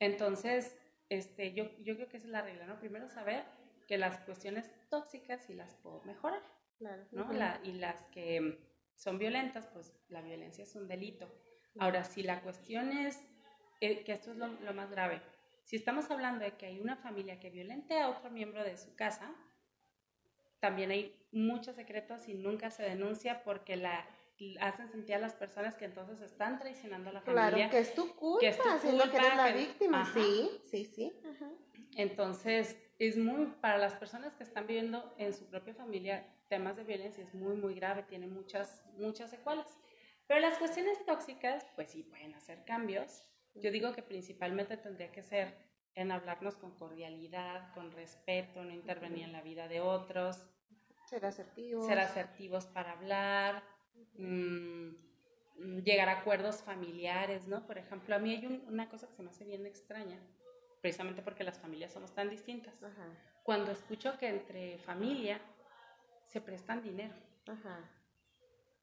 Entonces, 0.01 0.77
este, 1.09 1.53
yo, 1.53 1.71
yo 1.79 1.95
creo 1.95 2.09
que 2.09 2.17
esa 2.17 2.27
es 2.27 2.33
la 2.33 2.43
regla, 2.43 2.67
¿no? 2.67 2.79
Primero 2.79 3.09
saber 3.09 3.45
que 3.87 3.97
las 3.97 4.19
cuestiones 4.21 4.71
tóxicas 4.91 5.45
sí 5.45 5.55
las 5.55 5.75
puedo 5.77 6.03
mejorar. 6.05 6.43
¿No? 6.81 7.29
y 7.65 7.73
las 7.73 8.03
que 8.05 8.59
son 8.95 9.19
violentas, 9.19 9.67
pues 9.69 9.93
la 10.09 10.21
violencia 10.23 10.65
es 10.65 10.75
un 10.75 10.89
delito. 10.89 11.33
Ahora, 11.79 12.05
si 12.05 12.23
la 12.23 12.41
cuestión 12.43 12.93
es, 12.93 13.23
eh, 13.81 14.03
que 14.05 14.13
esto 14.13 14.33
es 14.33 14.37
lo, 14.37 14.75
más 14.75 14.91
grave, 14.91 15.23
si 15.63 15.77
estamos 15.77 16.11
hablando 16.11 16.45
de 16.45 16.57
que 16.57 16.67
hay 16.67 16.81
una 16.81 16.97
familia 16.97 17.39
que 17.39 17.51
violente 17.51 18.01
a 18.01 18.09
otro 18.09 18.31
miembro 18.31 18.65
de 18.65 18.77
su 18.77 18.97
casa, 18.97 19.33
también 20.61 20.91
hay 20.91 21.15
muchos 21.31 21.77
secretos 21.77 22.29
y 22.29 22.35
nunca 22.35 22.71
se 22.71 22.83
denuncia 22.83 23.45
porque 23.45 23.77
la 23.77 24.05
hacen 24.61 24.89
sentir 24.89 25.17
a 25.17 25.19
las 25.19 25.35
personas 25.35 25.77
que 25.77 25.85
entonces 25.85 26.21
están 26.21 26.59
traicionando 26.59 27.11
a 27.11 27.13
la 27.13 27.21
familia. 27.21 27.51
Claro, 27.51 27.71
que 27.71 27.79
es 27.79 27.95
tu 27.95 28.15
culpa, 28.15 28.41
que 28.41 28.49
es 28.49 28.57
tu 28.57 28.89
culpa, 28.89 29.11
que 29.11 29.17
eres 29.17 29.37
la 29.37 29.53
víctima. 29.53 30.13
Sí, 30.13 30.51
sí, 30.65 30.85
sí. 30.85 31.13
Entonces, 31.97 32.77
es 32.99 33.17
muy, 33.17 33.47
para 33.61 33.79
las 33.79 33.95
personas 33.95 34.35
que 34.35 34.43
están 34.43 34.67
viviendo 34.67 35.15
en 35.19 35.33
su 35.33 35.47
propia 35.47 35.75
familia, 35.75 36.27
temas 36.49 36.77
de 36.77 36.85
violencia 36.85 37.23
es 37.23 37.33
muy, 37.35 37.57
muy 37.57 37.75
grave, 37.75 38.03
tiene 38.03 38.27
muchas, 38.27 38.85
muchas 38.97 39.31
secuelas. 39.31 39.79
Pero 40.27 40.41
las 40.41 40.59
cuestiones 40.59 41.05
tóxicas, 41.07 41.65
pues 41.77 41.91
sí, 41.91 42.03
pueden 42.03 42.35
hacer 42.35 42.65
cambios. 42.65 43.23
Yo 43.55 43.71
digo 43.71 43.93
que 43.93 44.03
principalmente 44.03 44.77
tendría 44.77 45.13
que 45.13 45.23
ser 45.23 45.55
en 45.95 46.11
hablarnos 46.11 46.57
con 46.57 46.73
cordialidad, 46.73 47.73
con 47.73 47.93
respeto, 47.93 48.65
no 48.65 48.73
intervenir 48.73 49.25
en 49.25 49.33
la 49.33 49.43
vida 49.43 49.69
de 49.69 49.81
otros. 49.81 50.47
Ser 51.09 51.25
asertivos. 51.25 51.87
Ser 51.87 51.99
asertivos 51.99 52.67
para 52.67 52.93
hablar, 52.93 53.63
mm, 54.15 54.91
llegar 55.83 56.09
a 56.09 56.21
acuerdos 56.21 56.63
familiares, 56.63 57.49
¿no? 57.49 57.67
Por 57.67 57.79
ejemplo, 57.79 58.15
a 58.15 58.19
mí 58.19 58.35
hay 58.35 58.63
una 58.67 58.89
cosa 58.89 59.09
que 59.09 59.15
se 59.15 59.23
me 59.23 59.31
hace 59.31 59.45
bien 59.45 59.67
extraña, 59.67 60.21
precisamente 60.81 61.23
porque 61.23 61.45
las 61.45 61.59
familias 61.59 61.93
somos 61.93 62.15
tan 62.15 62.31
distintas. 62.31 62.75
Cuando 63.43 63.71
escucho 63.71 64.17
que 64.19 64.29
entre 64.29 64.79
familia 64.79 65.41
se 66.27 66.41
prestan 66.41 66.83
dinero. 66.83 67.15
Ajá. 67.47 67.79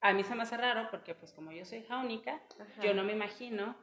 A 0.00 0.12
mí 0.12 0.22
se 0.24 0.34
me 0.34 0.42
hace 0.42 0.56
raro 0.56 0.88
porque 0.90 1.14
pues 1.14 1.32
como 1.32 1.52
yo 1.52 1.64
soy 1.64 1.78
hija 1.78 1.98
única, 1.98 2.40
yo 2.82 2.94
no 2.94 3.02
me 3.02 3.12
imagino 3.12 3.74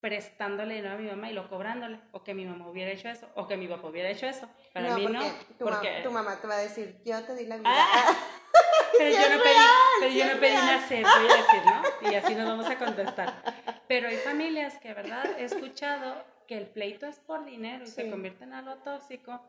prestándole 0.00 0.76
dinero 0.76 0.94
a 0.94 0.98
mi 0.98 1.08
mamá 1.08 1.30
y 1.30 1.34
lo 1.34 1.48
cobrándole, 1.48 2.00
o 2.12 2.22
que 2.22 2.32
mi 2.32 2.44
mamá 2.44 2.68
hubiera 2.68 2.92
hecho 2.92 3.08
eso, 3.08 3.28
o 3.34 3.48
que 3.48 3.56
mi 3.56 3.66
papá 3.66 3.88
hubiera 3.88 4.08
hecho 4.08 4.26
eso. 4.26 4.48
Para 4.72 4.94
mí 4.94 5.06
no. 5.06 5.20
Tu, 5.58 5.64
porque 5.64 6.00
tu 6.02 6.10
mamá 6.10 6.40
te 6.40 6.46
va 6.46 6.56
a 6.56 6.60
decir, 6.60 7.00
yo 7.04 7.22
te 7.24 7.34
di 7.34 7.46
la 7.46 7.56
vida. 7.56 7.68
Ah, 7.68 8.16
pero, 8.98 9.10
yo 9.10 9.36
no 9.36 9.42
pedí, 9.42 9.56
pero 10.00 10.12
yo 10.12 10.34
no 10.34 10.40
pedí 10.40 10.54
nacer, 10.54 11.02
voy 11.04 11.30
a 11.30 11.36
decir, 11.36 11.62
¿no? 11.64 12.10
Y 12.10 12.14
así 12.14 12.34
nos 12.34 12.46
vamos 12.46 12.66
a 12.66 12.78
contestar. 12.78 13.42
Pero 13.88 14.08
hay 14.08 14.18
familias 14.18 14.78
que, 14.78 14.94
¿verdad? 14.94 15.24
He 15.38 15.44
escuchado 15.44 16.24
que 16.48 16.56
el 16.56 16.66
pleito 16.66 17.06
es 17.06 17.20
por 17.20 17.44
dinero 17.44 17.84
y 17.84 17.86
se 17.86 18.10
convierte 18.10 18.44
en 18.44 18.54
algo 18.54 18.76
tóxico 18.76 19.40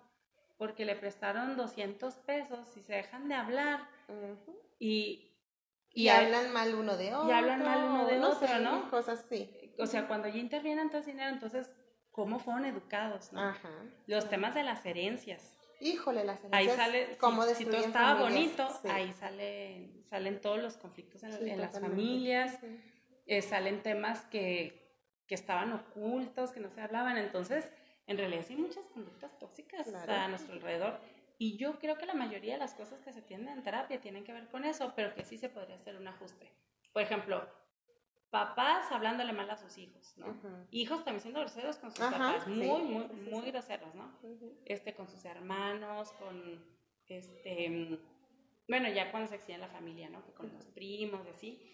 porque 0.58 0.84
le 0.84 0.96
prestaron 0.96 1.56
200 1.56 2.13
pesos 2.18 2.75
y 2.75 2.82
se 2.82 2.94
dejan 2.94 3.27
de 3.29 3.36
hablar 3.36 3.88
y... 4.77 5.25
Y, 5.91 6.10
hablan 6.10 6.53
mal 6.53 6.75
uno 6.75 6.96
de 6.98 7.15
otro. 7.15 7.27
Y 7.27 7.32
hablan 7.32 7.63
mal 7.63 7.84
uno 7.84 8.06
de 8.06 8.20
otro, 8.20 8.60
¿no? 8.60 8.91
Cosas 8.91 9.25
así. 9.25 9.50
O 9.79 9.88
sea, 9.88 10.08
cuando 10.08 10.27
ya 10.27 10.38
intervienen 10.38 10.91
todo 10.91 11.01
dinero, 11.01 11.32
entonces, 11.32 11.72
¿cómo 12.12 12.38
fueron 12.38 12.65
educados, 12.65 13.34
no? 13.34 13.41
Ajá. 13.41 13.72
Los 14.06 14.29
temas 14.29 14.53
de 14.53 14.63
las 14.63 14.86
herencias. 14.86 15.58
Híjole, 15.82 16.24
las 16.24 16.44
herencias. 16.44 16.53
Ahí 16.53 16.70
sale, 16.70 17.18
¿cómo 17.18 17.44
si, 17.44 17.65
todo 17.65 17.77
estaba 17.77 18.22
bonito, 18.22 18.70
ahí 18.88 19.12
sale, 19.13 19.89
salen 20.06 20.39
todos 20.41 20.62
los 20.62 20.77
conflictos 20.77 21.24
en, 21.24 21.60
las 21.60 21.79
familias, 21.79 22.60
eh, 23.25 23.41
salen 23.41 23.82
temas 23.82 24.22
que, 24.27 24.88
que 25.29 25.36
estaban 25.36 25.71
ocultos, 25.71 26.51
que 26.51 26.59
no 26.59 26.69
se 26.71 26.81
hablaban. 26.81 27.17
Entonces, 27.17 27.71
en 28.07 28.17
realidad 28.17 28.43
hay 28.50 28.55
muchas 28.57 28.83
conductas 28.88 29.38
tóxicas 29.38 29.88
a 29.93 30.27
nuestro 30.27 30.55
alrededor. 30.55 31.00
Y 31.38 31.55
yo 31.55 31.77
creo 31.79 31.98
que 31.98 32.07
la 32.07 32.15
mayoría 32.15 32.53
de 32.53 32.59
las 32.59 32.74
cosas 32.74 33.00
que 33.01 33.13
se 33.13 33.21
tienden 33.21 33.59
en 33.59 33.63
terapia 33.63 34.01
tienen 34.01 34.24
que 34.25 34.33
ver 34.33 34.50
con 34.50 34.65
eso, 34.65 34.91
pero 34.95 35.13
que 35.13 35.24
sí 35.24 35.38
se 35.38 35.48
podría 35.48 35.75
hacer 35.75 35.95
un 35.95 36.07
ajuste. 36.07 36.51
Por 36.91 37.03
ejemplo, 37.03 37.48
papás 38.31 38.91
hablándole 38.91 39.31
mal 39.31 39.50
a 39.51 39.55
sus 39.55 39.77
hijos, 39.77 40.17
¿no? 40.17 40.36
Hijos 40.71 41.05
también 41.05 41.21
siendo 41.21 41.39
groseros 41.39 41.77
con 41.77 41.91
sus 41.91 42.00
papás, 42.00 42.48
muy, 42.48 42.81
muy, 42.81 43.05
muy 43.05 43.51
groseros, 43.51 43.93
¿no? 43.93 44.12
Este, 44.65 44.95
con 44.95 45.07
sus 45.07 45.24
hermanos, 45.25 46.12
con, 46.13 46.65
este, 47.07 48.00
bueno, 48.67 48.89
ya 48.89 49.12
cuando 49.12 49.29
se 49.29 49.36
extiende 49.36 49.67
la 49.67 49.71
familia, 49.71 50.09
¿no? 50.09 50.24
con 50.33 50.51
los 50.51 50.65
primos, 50.65 51.25
y 51.27 51.29
así 51.29 51.71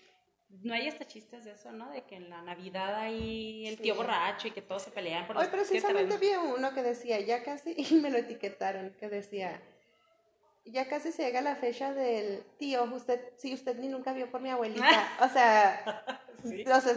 no 0.49 0.73
hay 0.73 0.87
hasta 0.87 1.05
chistes 1.05 1.45
de 1.45 1.51
eso, 1.51 1.71
¿no? 1.71 1.89
De 1.89 2.03
que 2.03 2.15
en 2.15 2.29
la 2.29 2.41
Navidad 2.41 2.95
hay 2.95 3.67
el 3.67 3.77
tío 3.77 3.95
borracho 3.95 4.47
y 4.47 4.51
que 4.51 4.61
todos 4.61 4.83
se 4.83 4.91
pelean 4.91 5.27
por 5.27 5.35
los 5.35 5.45
Hoy 5.45 5.51
precisamente 5.51 6.17
vi 6.17 6.29
uno 6.35 6.73
que 6.73 6.83
decía, 6.83 7.19
ya 7.19 7.43
casi, 7.43 7.75
y 7.89 7.95
me 7.95 8.09
lo 8.09 8.17
etiquetaron, 8.17 8.91
que 8.99 9.09
decía, 9.09 9.61
ya 10.65 10.87
casi 10.87 11.11
se 11.11 11.23
llega 11.23 11.41
la 11.41 11.55
fecha 11.55 11.93
del 11.93 12.43
tío, 12.57 12.83
usted, 12.85 13.21
si 13.37 13.53
usted 13.53 13.77
ni 13.77 13.87
nunca 13.87 14.13
vio 14.13 14.29
por 14.31 14.41
mi 14.41 14.49
abuelita, 14.49 15.09
o 15.21 15.29
sea, 15.29 16.03
¿Sí? 16.43 16.63
o 16.67 16.81
sea, 16.81 16.93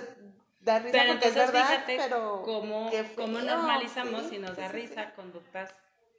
da 0.61 0.79
risa 0.79 0.99
pero 0.99 1.13
porque 1.13 1.29
es 1.29 1.35
verdad, 1.35 1.67
fíjate 1.67 1.97
pero 1.97 2.43
cómo, 2.45 2.91
cómo 3.17 3.39
normalizamos 3.41 4.33
y 4.33 4.39
nos 4.39 4.57
da 4.57 4.69
risa 4.69 5.15
conductas 5.15 5.75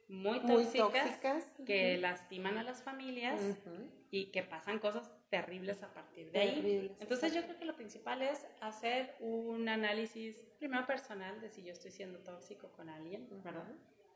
muy 0.08 0.40
tóxicas, 0.40 1.46
que 1.64 1.96
lastiman 1.98 2.58
a 2.58 2.64
las 2.64 2.82
familias 2.82 3.40
y 4.10 4.26
que 4.26 4.42
pasan 4.42 4.80
cosas 4.80 5.08
terribles 5.30 5.82
a 5.82 5.94
partir 5.94 6.30
de 6.32 6.40
ahí. 6.40 6.96
Entonces 6.98 7.32
yo 7.32 7.42
creo 7.44 7.56
que 7.56 7.64
lo 7.64 7.76
principal 7.76 8.20
es 8.20 8.44
hacer 8.60 9.14
un 9.20 9.68
análisis 9.68 10.36
primero 10.58 10.86
personal 10.86 11.40
de 11.40 11.48
si 11.48 11.62
yo 11.62 11.72
estoy 11.72 11.92
siendo 11.92 12.18
tóxico 12.18 12.68
con 12.72 12.88
alguien, 12.88 13.28
¿verdad? 13.42 13.64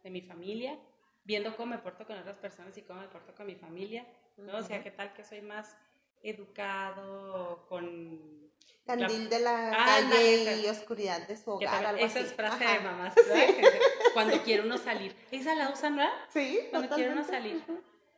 De 0.02 0.10
mi 0.10 0.20
familia, 0.20 0.78
viendo 1.22 1.56
cómo 1.56 1.74
me 1.74 1.78
porto 1.78 2.04
con 2.06 2.18
otras 2.18 2.36
personas 2.36 2.76
y 2.76 2.82
cómo 2.82 3.00
me 3.00 3.08
porto 3.08 3.34
con 3.34 3.46
mi 3.46 3.54
familia, 3.54 4.06
¿no? 4.36 4.58
O 4.58 4.62
sea, 4.62 4.82
qué 4.82 4.90
tal 4.90 5.14
que 5.14 5.24
soy 5.24 5.40
más 5.40 5.76
educado 6.22 7.64
con 7.68 8.50
Candil 8.86 9.30
de 9.30 9.40
la 9.40 9.70
calle 9.70 10.60
y 10.62 10.66
oscuridad 10.66 11.26
de 11.26 11.36
su 11.38 11.52
hogar. 11.52 11.86
Algo 11.86 12.04
esa 12.04 12.20
es 12.20 12.34
frase 12.34 12.66
de 12.66 12.80
mamá, 12.80 13.14
Cuando 14.14 14.42
quiere 14.42 14.62
uno 14.62 14.76
salir. 14.76 15.16
¿Esa 15.30 15.54
la 15.54 15.70
usan, 15.70 15.96
verdad? 15.96 16.12
Sí. 16.28 16.60
Cuando 16.70 16.94
quiere 16.94 17.12
uno 17.12 17.24
salir. 17.24 17.62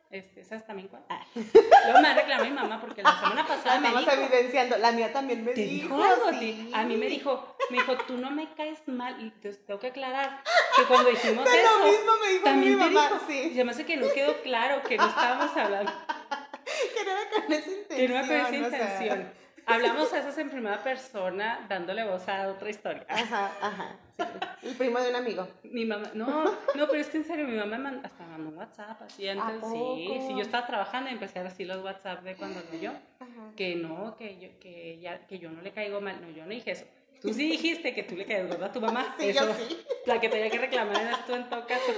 Este, 0.09 0.43
¿Sabes 0.45 0.65
también 0.65 0.87
cuál? 0.87 1.03
Ah. 1.09 1.21
Luego 1.35 2.01
me 2.01 2.13
reclamó 2.13 2.43
mi 2.45 2.51
mamá 2.51 2.79
porque 2.79 3.03
la 3.03 3.19
semana 3.19 3.45
pasada 3.47 3.79
me 3.79 3.89
dijo... 3.89 4.09
evidenciando. 4.11 4.77
La 4.77 4.91
mía 4.93 5.11
también 5.11 5.43
me 5.43 5.51
¿te 5.51 5.61
dijo. 5.61 6.01
algo? 6.01 6.27
A 6.27 6.83
mí 6.83 6.97
me 6.97 7.07
dijo, 7.07 7.55
me 7.69 7.77
dijo, 7.77 7.97
tú 8.07 8.17
no 8.17 8.31
me 8.31 8.53
caes 8.53 8.79
mal. 8.87 9.21
Y 9.21 9.31
te 9.31 9.53
tengo 9.53 9.79
que 9.79 9.87
aclarar 9.87 10.43
que 10.77 10.83
cuando 10.83 11.09
dijimos 11.09 11.43
de 11.43 11.61
eso... 11.61 11.79
lo 11.79 11.85
mismo 11.85 12.11
me 12.21 12.31
dijo 12.31 12.43
también 12.45 12.73
mi 12.73 12.79
mamá, 12.79 13.09
dijo, 13.09 13.21
sí. 13.27 13.49
Y 13.49 13.53
además 13.55 13.77
que 13.77 13.97
no 13.97 14.07
quedó 14.13 14.41
claro 14.41 14.81
que 14.83 14.97
no 14.97 15.07
estábamos 15.07 15.57
hablando... 15.57 15.91
que 16.93 17.05
no 17.05 17.11
era 17.11 17.29
con 17.29 17.53
esa 17.53 17.69
intención. 17.69 17.97
Que 17.97 18.07
no 18.07 18.15
era 18.15 18.27
con 18.27 18.35
esa 18.35 18.55
intención. 18.55 19.33
Hablamos 19.67 20.13
esas 20.13 20.37
en 20.37 20.49
primera 20.49 20.81
persona, 20.81 21.65
dándole 21.67 22.05
voz 22.05 22.27
a 22.29 22.47
otra 22.47 22.69
historia. 22.69 23.05
Ajá, 23.09 23.51
ajá. 23.61 23.95
El 24.63 24.75
primo 24.75 24.99
de 24.99 25.09
un 25.09 25.15
amigo. 25.15 25.47
Mi 25.63 25.85
mamá, 25.85 26.09
no, 26.13 26.45
no, 26.45 26.87
pero 26.87 26.95
es 26.95 27.07
que 27.07 27.17
en 27.17 27.25
serio, 27.25 27.45
mi 27.45 27.57
mamá 27.57 27.77
me 27.77 27.89
hasta 28.03 28.25
mandó 28.25 28.49
un 28.49 28.57
WhatsApp 28.57 29.01
así 29.01 29.27
antes. 29.27 29.61
Sí, 29.69 30.19
sí, 30.25 30.33
yo 30.35 30.41
estaba 30.41 30.65
trabajando 30.65 31.09
y 31.09 31.13
empecé 31.13 31.39
a 31.39 31.43
decir 31.43 31.67
los 31.67 31.83
WhatsApp 31.83 32.23
de 32.23 32.35
cuando 32.35 32.61
lo 32.61 32.79
yo. 32.79 32.91
Que 33.55 33.75
no, 33.75 34.15
que 34.15 34.39
yo, 34.39 34.59
que, 34.59 34.99
ya, 34.99 35.27
que 35.27 35.37
yo 35.37 35.51
no 35.51 35.61
le 35.61 35.71
caigo 35.71 35.99
mal. 35.99 36.19
No, 36.21 36.29
yo 36.29 36.43
no 36.43 36.49
dije 36.49 36.71
eso. 36.71 36.85
Tú 37.21 37.33
sí 37.33 37.49
dijiste 37.49 37.93
que 37.93 38.03
tú 38.03 38.15
le 38.15 38.25
caes 38.25 38.47
gorda 38.47 38.67
a 38.67 38.71
tu 38.71 38.79
mamá. 38.79 39.15
Sí, 39.19 39.29
eso, 39.29 39.47
yo 39.47 39.53
sí. 39.53 39.77
La 40.05 40.21
que 40.21 40.29
tenía 40.29 40.49
que 40.49 40.59
reclamar 40.59 41.01
eras 41.01 41.25
tú 41.25 41.33
en 41.33 41.49
todo 41.49 41.65
caso. 41.67 41.91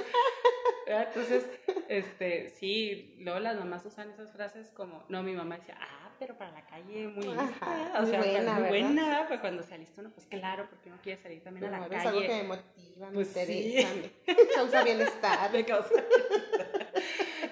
Entonces, 0.88 1.46
este, 1.88 2.50
sí, 2.50 3.16
luego 3.20 3.40
las 3.40 3.58
mamás 3.58 3.86
usan 3.86 4.10
esas 4.10 4.32
frases 4.32 4.72
como, 4.72 5.04
no, 5.08 5.22
mi 5.22 5.34
mamá 5.34 5.58
decía, 5.58 5.78
ah, 5.80 5.99
pero 6.20 6.38
para 6.38 6.52
la 6.52 6.66
calle 6.66 7.08
muy 7.08 7.26
lista, 7.26 8.02
o 8.02 8.06
sea, 8.06 8.20
buena, 8.20 8.54
muy 8.60 8.68
buena, 8.68 9.26
pues 9.28 9.40
cuando 9.40 9.64
saliste 9.64 10.02
uno, 10.02 10.12
pues 10.12 10.28
claro, 10.28 10.68
porque 10.70 10.90
uno 10.90 11.00
quiere 11.02 11.22
salir 11.22 11.42
también 11.42 11.74
a 11.74 11.80
la 11.80 11.88
calle. 11.88 11.98
Es 11.98 12.06
algo 12.06 12.22
que 12.22 12.28
me 12.28 12.44
motiva, 12.44 13.08
me 13.08 13.14
pues 13.14 13.28
interesa, 13.30 13.90
me 14.28 14.36
causa 14.56 14.84
bienestar. 14.84 15.52
Me 15.52 15.66
causa 15.66 15.90
bienestar. 15.94 16.90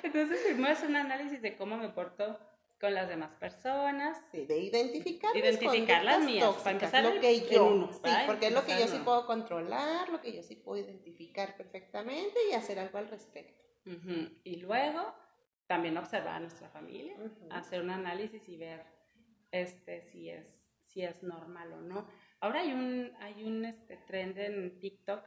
Entonces, 0.03 0.39
primero 0.45 0.73
es 0.73 0.83
un 0.83 0.95
análisis 0.95 1.41
de 1.41 1.55
cómo 1.55 1.77
me 1.77 1.89
porto 1.89 2.39
con 2.79 2.93
las 2.93 3.07
demás 3.07 3.31
personas. 3.39 4.21
Sí, 4.31 4.45
de 4.45 4.59
identificar, 4.59 5.35
identificar 5.35 6.03
las 6.03 6.23
mías, 6.23 6.53
para 6.57 6.71
empezar 6.71 7.03
lo 7.03 7.19
que 7.19 7.47
yo, 7.47 7.89
sí, 7.91 8.11
porque 8.25 8.47
es 8.47 8.53
lo 8.53 8.65
que 8.65 8.79
yo 8.79 8.87
sí 8.87 8.99
puedo 9.03 9.25
controlar, 9.25 10.09
lo 10.09 10.21
que 10.21 10.33
yo 10.33 10.43
sí 10.43 10.55
puedo 10.55 10.83
identificar 10.83 11.55
perfectamente 11.55 12.37
y 12.49 12.53
hacer 12.53 12.79
algo 12.79 12.97
al 12.97 13.07
respecto. 13.07 13.63
Y 14.43 14.57
luego 14.57 15.15
también 15.67 15.97
observar 15.97 16.35
a 16.35 16.39
nuestra 16.39 16.69
familia, 16.69 17.15
hacer 17.51 17.81
un 17.81 17.89
análisis 17.89 18.47
y 18.47 18.57
ver 18.57 18.85
este, 19.51 20.01
si, 20.01 20.29
es, 20.29 20.65
si 20.85 21.03
es 21.03 21.21
normal 21.23 21.73
o 21.73 21.81
no. 21.81 22.07
Ahora 22.39 22.61
hay 22.61 22.71
un, 22.71 23.11
hay 23.19 23.43
un 23.43 23.65
este, 23.65 23.97
trend 23.97 24.37
en 24.37 24.79
TikTok 24.79 25.23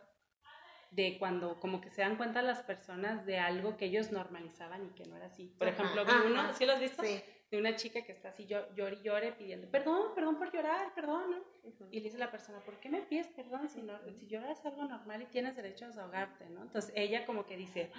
de 0.91 1.19
cuando 1.19 1.61
como 1.61 1.81
que 1.81 1.91
se 1.91 2.03
dan 2.03 2.17
cuenta 2.17 2.43
las 2.43 2.63
personas 2.63 3.25
de 3.25 3.39
algo 3.39 3.77
que 3.77 3.87
ellos 3.87 4.11
normalizaban 4.11 4.87
y 4.87 4.91
que 4.91 5.05
no 5.05 5.17
era 5.17 5.27
así. 5.27 5.55
Por 5.59 5.69
ejemplo, 5.69 6.05
vi 6.05 6.13
uno, 6.27 6.53
¿sí 6.55 6.67
lo 6.67 6.73
has 6.73 6.81
visto? 6.81 7.03
De 7.03 7.59
una 7.59 7.75
chica 7.75 8.03
que 8.03 8.13
está 8.13 8.29
así 8.29 8.47
llore 8.47 8.97
y 9.01 9.03
llore 9.03 9.33
pidiendo, 9.33 9.69
perdón, 9.69 10.15
perdón 10.15 10.39
por 10.39 10.53
llorar, 10.53 10.95
perdón. 10.95 11.43
Y 11.91 11.99
le 11.99 12.05
dice 12.05 12.19
la 12.19 12.31
persona, 12.31 12.61
¿por 12.61 12.79
qué 12.79 12.89
me 12.89 13.03
pides 13.03 13.27
perdón 13.29 13.69
si, 13.69 13.83
no, 13.83 13.99
si 14.13 14.29
lloras 14.29 14.61
es 14.61 14.67
algo 14.67 14.85
normal 14.85 15.23
y 15.23 15.27
tienes 15.27 15.57
derecho 15.57 15.85
a 15.85 15.89
desahogarte, 15.89 16.49
¿no? 16.49 16.63
Entonces 16.63 16.93
ella 16.95 17.27
como 17.27 17.47
que 17.47 17.57
dice, 17.57 17.91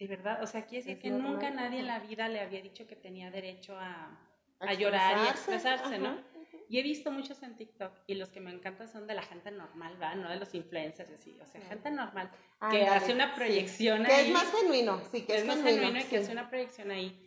de 0.00 0.06
verdad, 0.06 0.42
o 0.42 0.46
sea, 0.46 0.64
quiere 0.64 0.82
decir 0.82 0.98
que 0.98 1.10
nunca 1.10 1.50
nadie 1.50 1.80
en 1.80 1.86
la 1.86 1.98
vida 1.98 2.26
le 2.28 2.40
había 2.40 2.62
dicho 2.62 2.86
que 2.86 2.96
tenía 2.96 3.30
derecho 3.30 3.76
a, 3.78 4.18
a 4.58 4.72
llorar 4.72 5.18
y 5.18 5.28
a 5.28 5.30
expresarse, 5.30 5.98
¿no? 5.98 6.16
Y 6.70 6.78
he 6.78 6.82
visto 6.82 7.10
muchos 7.10 7.42
en 7.42 7.54
TikTok 7.54 7.92
y 8.06 8.14
los 8.14 8.30
que 8.30 8.40
me 8.40 8.50
encantan 8.50 8.88
son 8.88 9.06
de 9.06 9.14
la 9.14 9.22
gente 9.22 9.50
normal, 9.50 10.00
¿va? 10.00 10.14
No 10.14 10.30
de 10.30 10.36
los 10.36 10.54
influencers, 10.54 11.10
así. 11.10 11.38
O 11.42 11.46
sea, 11.46 11.60
gente 11.60 11.90
normal 11.90 12.30
que 12.70 12.86
hace 12.86 13.12
una 13.12 13.34
proyección 13.34 14.06
ahí. 14.06 14.06
Que 14.06 14.20
es 14.28 14.32
más 14.32 14.50
genuino, 14.52 15.02
sí, 15.12 15.22
que, 15.22 15.36
es, 15.36 15.44
más 15.44 15.62
genuino, 15.62 16.00
y 16.00 16.04
que 16.04 16.16
hace 16.16 16.32
una 16.32 16.48
proyección 16.48 16.90
ahí 16.90 17.26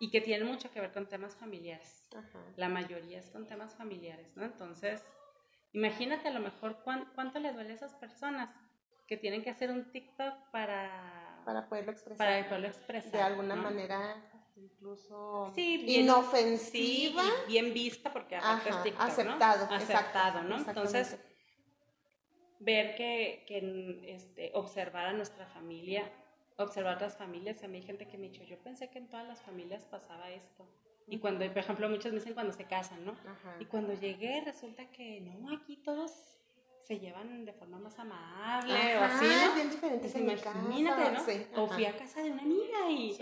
y 0.00 0.10
que 0.10 0.20
tiene 0.20 0.44
mucho 0.44 0.72
que 0.72 0.80
ver 0.80 0.92
con 0.92 1.06
temas 1.06 1.36
familiares. 1.36 2.08
La 2.56 2.68
mayoría 2.68 3.18
es 3.18 3.30
con 3.30 3.46
temas 3.46 3.76
familiares, 3.76 4.36
¿no? 4.36 4.44
Entonces, 4.44 5.04
imagínate 5.72 6.26
a 6.28 6.32
lo 6.32 6.40
mejor 6.40 6.82
cuánto 6.82 7.38
le 7.38 7.52
duele 7.52 7.70
a 7.72 7.74
esas 7.74 7.94
personas 7.94 8.50
que 9.06 9.16
tienen 9.16 9.42
que 9.42 9.50
hacer 9.50 9.70
un 9.70 9.90
TikTok 9.90 10.50
para 10.50 11.27
para 11.48 11.66
poderlo 11.66 11.92
expresar. 11.92 12.26
Para 12.26 12.44
poderlo 12.46 12.66
expresar. 12.66 13.10
De 13.10 13.22
alguna 13.22 13.56
manera 13.56 14.22
incluso 14.56 15.50
sí, 15.54 15.78
bien, 15.78 16.02
inofensiva. 16.02 17.22
Sí, 17.22 17.30
bien 17.46 17.72
vista 17.72 18.12
porque 18.12 18.36
aparte 18.36 18.68
es 18.68 18.82
TikTok, 18.82 19.02
aceptado, 19.02 19.66
¿no? 19.66 19.74
Aceptado, 19.74 20.42
¿no? 20.42 20.58
Entonces, 20.58 21.18
ver 22.58 22.94
que, 22.96 23.44
que 23.48 24.14
este, 24.14 24.50
observar 24.52 25.06
a 25.06 25.12
nuestra 25.14 25.46
familia, 25.46 26.12
observar 26.58 26.92
a 26.92 26.96
otras 26.96 27.16
familias, 27.16 27.64
a 27.64 27.68
mí 27.68 27.78
hay 27.78 27.82
gente 27.82 28.06
que 28.06 28.18
me 28.18 28.26
ha 28.26 28.30
dicho, 28.30 28.44
yo 28.44 28.58
pensé 28.58 28.90
que 28.90 28.98
en 28.98 29.08
todas 29.08 29.26
las 29.26 29.40
familias 29.40 29.86
pasaba 29.86 30.30
esto. 30.30 30.68
Y 31.06 31.16
cuando, 31.16 31.46
por 31.46 31.58
ejemplo, 31.58 31.88
muchos 31.88 32.12
me 32.12 32.18
dicen 32.18 32.34
cuando 32.34 32.52
se 32.52 32.64
casan, 32.64 33.06
¿no? 33.06 33.14
Y 33.58 33.64
cuando 33.64 33.94
llegué 33.94 34.42
resulta 34.44 34.84
que 34.90 35.22
no, 35.22 35.50
aquí 35.56 35.78
todos 35.78 36.37
se 36.88 36.98
llevan 36.98 37.44
de 37.44 37.52
forma 37.52 37.78
más 37.78 37.98
amable 37.98 38.96
o 38.96 39.00
así, 39.02 39.26
¿no? 39.26 39.54
bien 39.54 39.70
diferente 39.70 40.08
Imagínate, 40.18 41.52
¿no? 41.54 41.62
o 41.62 41.68
fui 41.68 41.84
a 41.84 41.94
casa 41.94 42.22
de 42.22 42.30
una 42.30 42.40
amiga 42.40 42.90
y, 42.90 43.14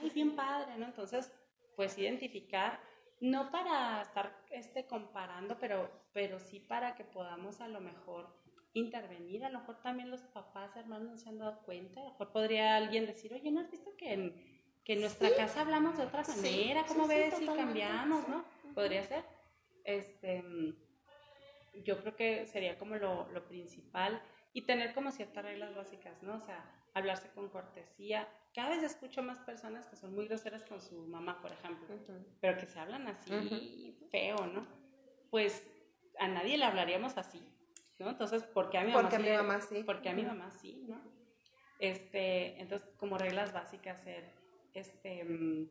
ay, 0.00 0.10
bien 0.10 0.36
padre, 0.36 0.78
¿no? 0.78 0.86
Entonces, 0.86 1.32
pues 1.74 1.98
identificar, 1.98 2.78
no 3.20 3.50
para 3.50 4.02
estar 4.02 4.44
este, 4.50 4.86
comparando, 4.86 5.58
pero, 5.58 5.90
pero 6.12 6.38
sí 6.38 6.60
para 6.60 6.94
que 6.94 7.02
podamos 7.02 7.60
a 7.60 7.66
lo 7.66 7.80
mejor 7.80 8.32
intervenir, 8.72 9.44
a 9.44 9.50
lo 9.50 9.58
mejor 9.58 9.82
también 9.82 10.08
los 10.08 10.22
papás, 10.22 10.76
hermanos 10.76 11.10
no 11.10 11.16
se 11.18 11.28
han 11.28 11.38
dado 11.38 11.58
cuenta, 11.62 12.00
a 12.00 12.04
lo 12.04 12.10
mejor 12.10 12.30
podría 12.30 12.76
alguien 12.76 13.06
decir, 13.06 13.34
oye, 13.34 13.50
¿no 13.50 13.62
has 13.62 13.70
visto 13.70 13.96
que 13.96 14.12
en, 14.12 14.80
que 14.84 14.92
en 14.92 15.00
nuestra 15.00 15.34
casa 15.34 15.62
hablamos 15.62 15.98
de 15.98 16.04
otra 16.04 16.22
manera? 16.22 16.84
¿Cómo 16.86 17.08
ves 17.08 17.34
si 17.34 17.46
cambiamos, 17.46 18.28
no? 18.28 18.44
Podría 18.76 19.02
ser. 19.02 19.24
Este 19.84 20.44
yo 21.74 21.98
creo 22.00 22.16
que 22.16 22.46
sería 22.46 22.78
como 22.78 22.96
lo, 22.96 23.28
lo 23.30 23.46
principal 23.48 24.22
y 24.52 24.62
tener 24.62 24.94
como 24.94 25.10
ciertas 25.10 25.44
reglas 25.44 25.74
básicas, 25.74 26.22
¿no? 26.22 26.34
O 26.34 26.40
sea, 26.40 26.64
hablarse 26.94 27.30
con 27.30 27.48
cortesía. 27.48 28.28
Cada 28.54 28.70
vez 28.70 28.82
escucho 28.82 29.22
más 29.22 29.38
personas 29.38 29.86
que 29.86 29.96
son 29.96 30.14
muy 30.14 30.26
groseras 30.28 30.64
con 30.64 30.80
su 30.80 31.06
mamá, 31.06 31.40
por 31.40 31.52
ejemplo, 31.52 31.86
pero 32.40 32.58
que 32.58 32.66
se 32.66 32.78
hablan 32.78 33.08
así 33.08 33.96
feo, 34.10 34.46
¿no? 34.46 34.66
Pues 35.30 35.66
a 36.18 36.28
nadie 36.28 36.58
le 36.58 36.64
hablaríamos 36.64 37.16
así, 37.16 37.42
¿no? 37.98 38.10
Entonces, 38.10 38.42
¿por 38.42 38.68
qué 38.68 38.78
a 38.78 38.84
mi 38.84 38.92
mamá, 38.92 39.08
porque 39.08 39.16
sí, 39.16 39.28
a 39.28 39.30
mi 39.30 39.36
mamá 39.36 39.60
sí? 39.60 39.82
Porque 39.84 40.08
a 40.10 40.12
mi 40.12 40.22
mamá 40.22 40.50
sí, 40.50 40.84
¿no? 40.86 41.00
Este, 41.78 42.60
entonces, 42.60 42.86
como 42.98 43.16
reglas 43.16 43.52
básicas, 43.52 44.02
ser 44.02 44.30
este, 44.74 45.24
mm, 45.24 45.68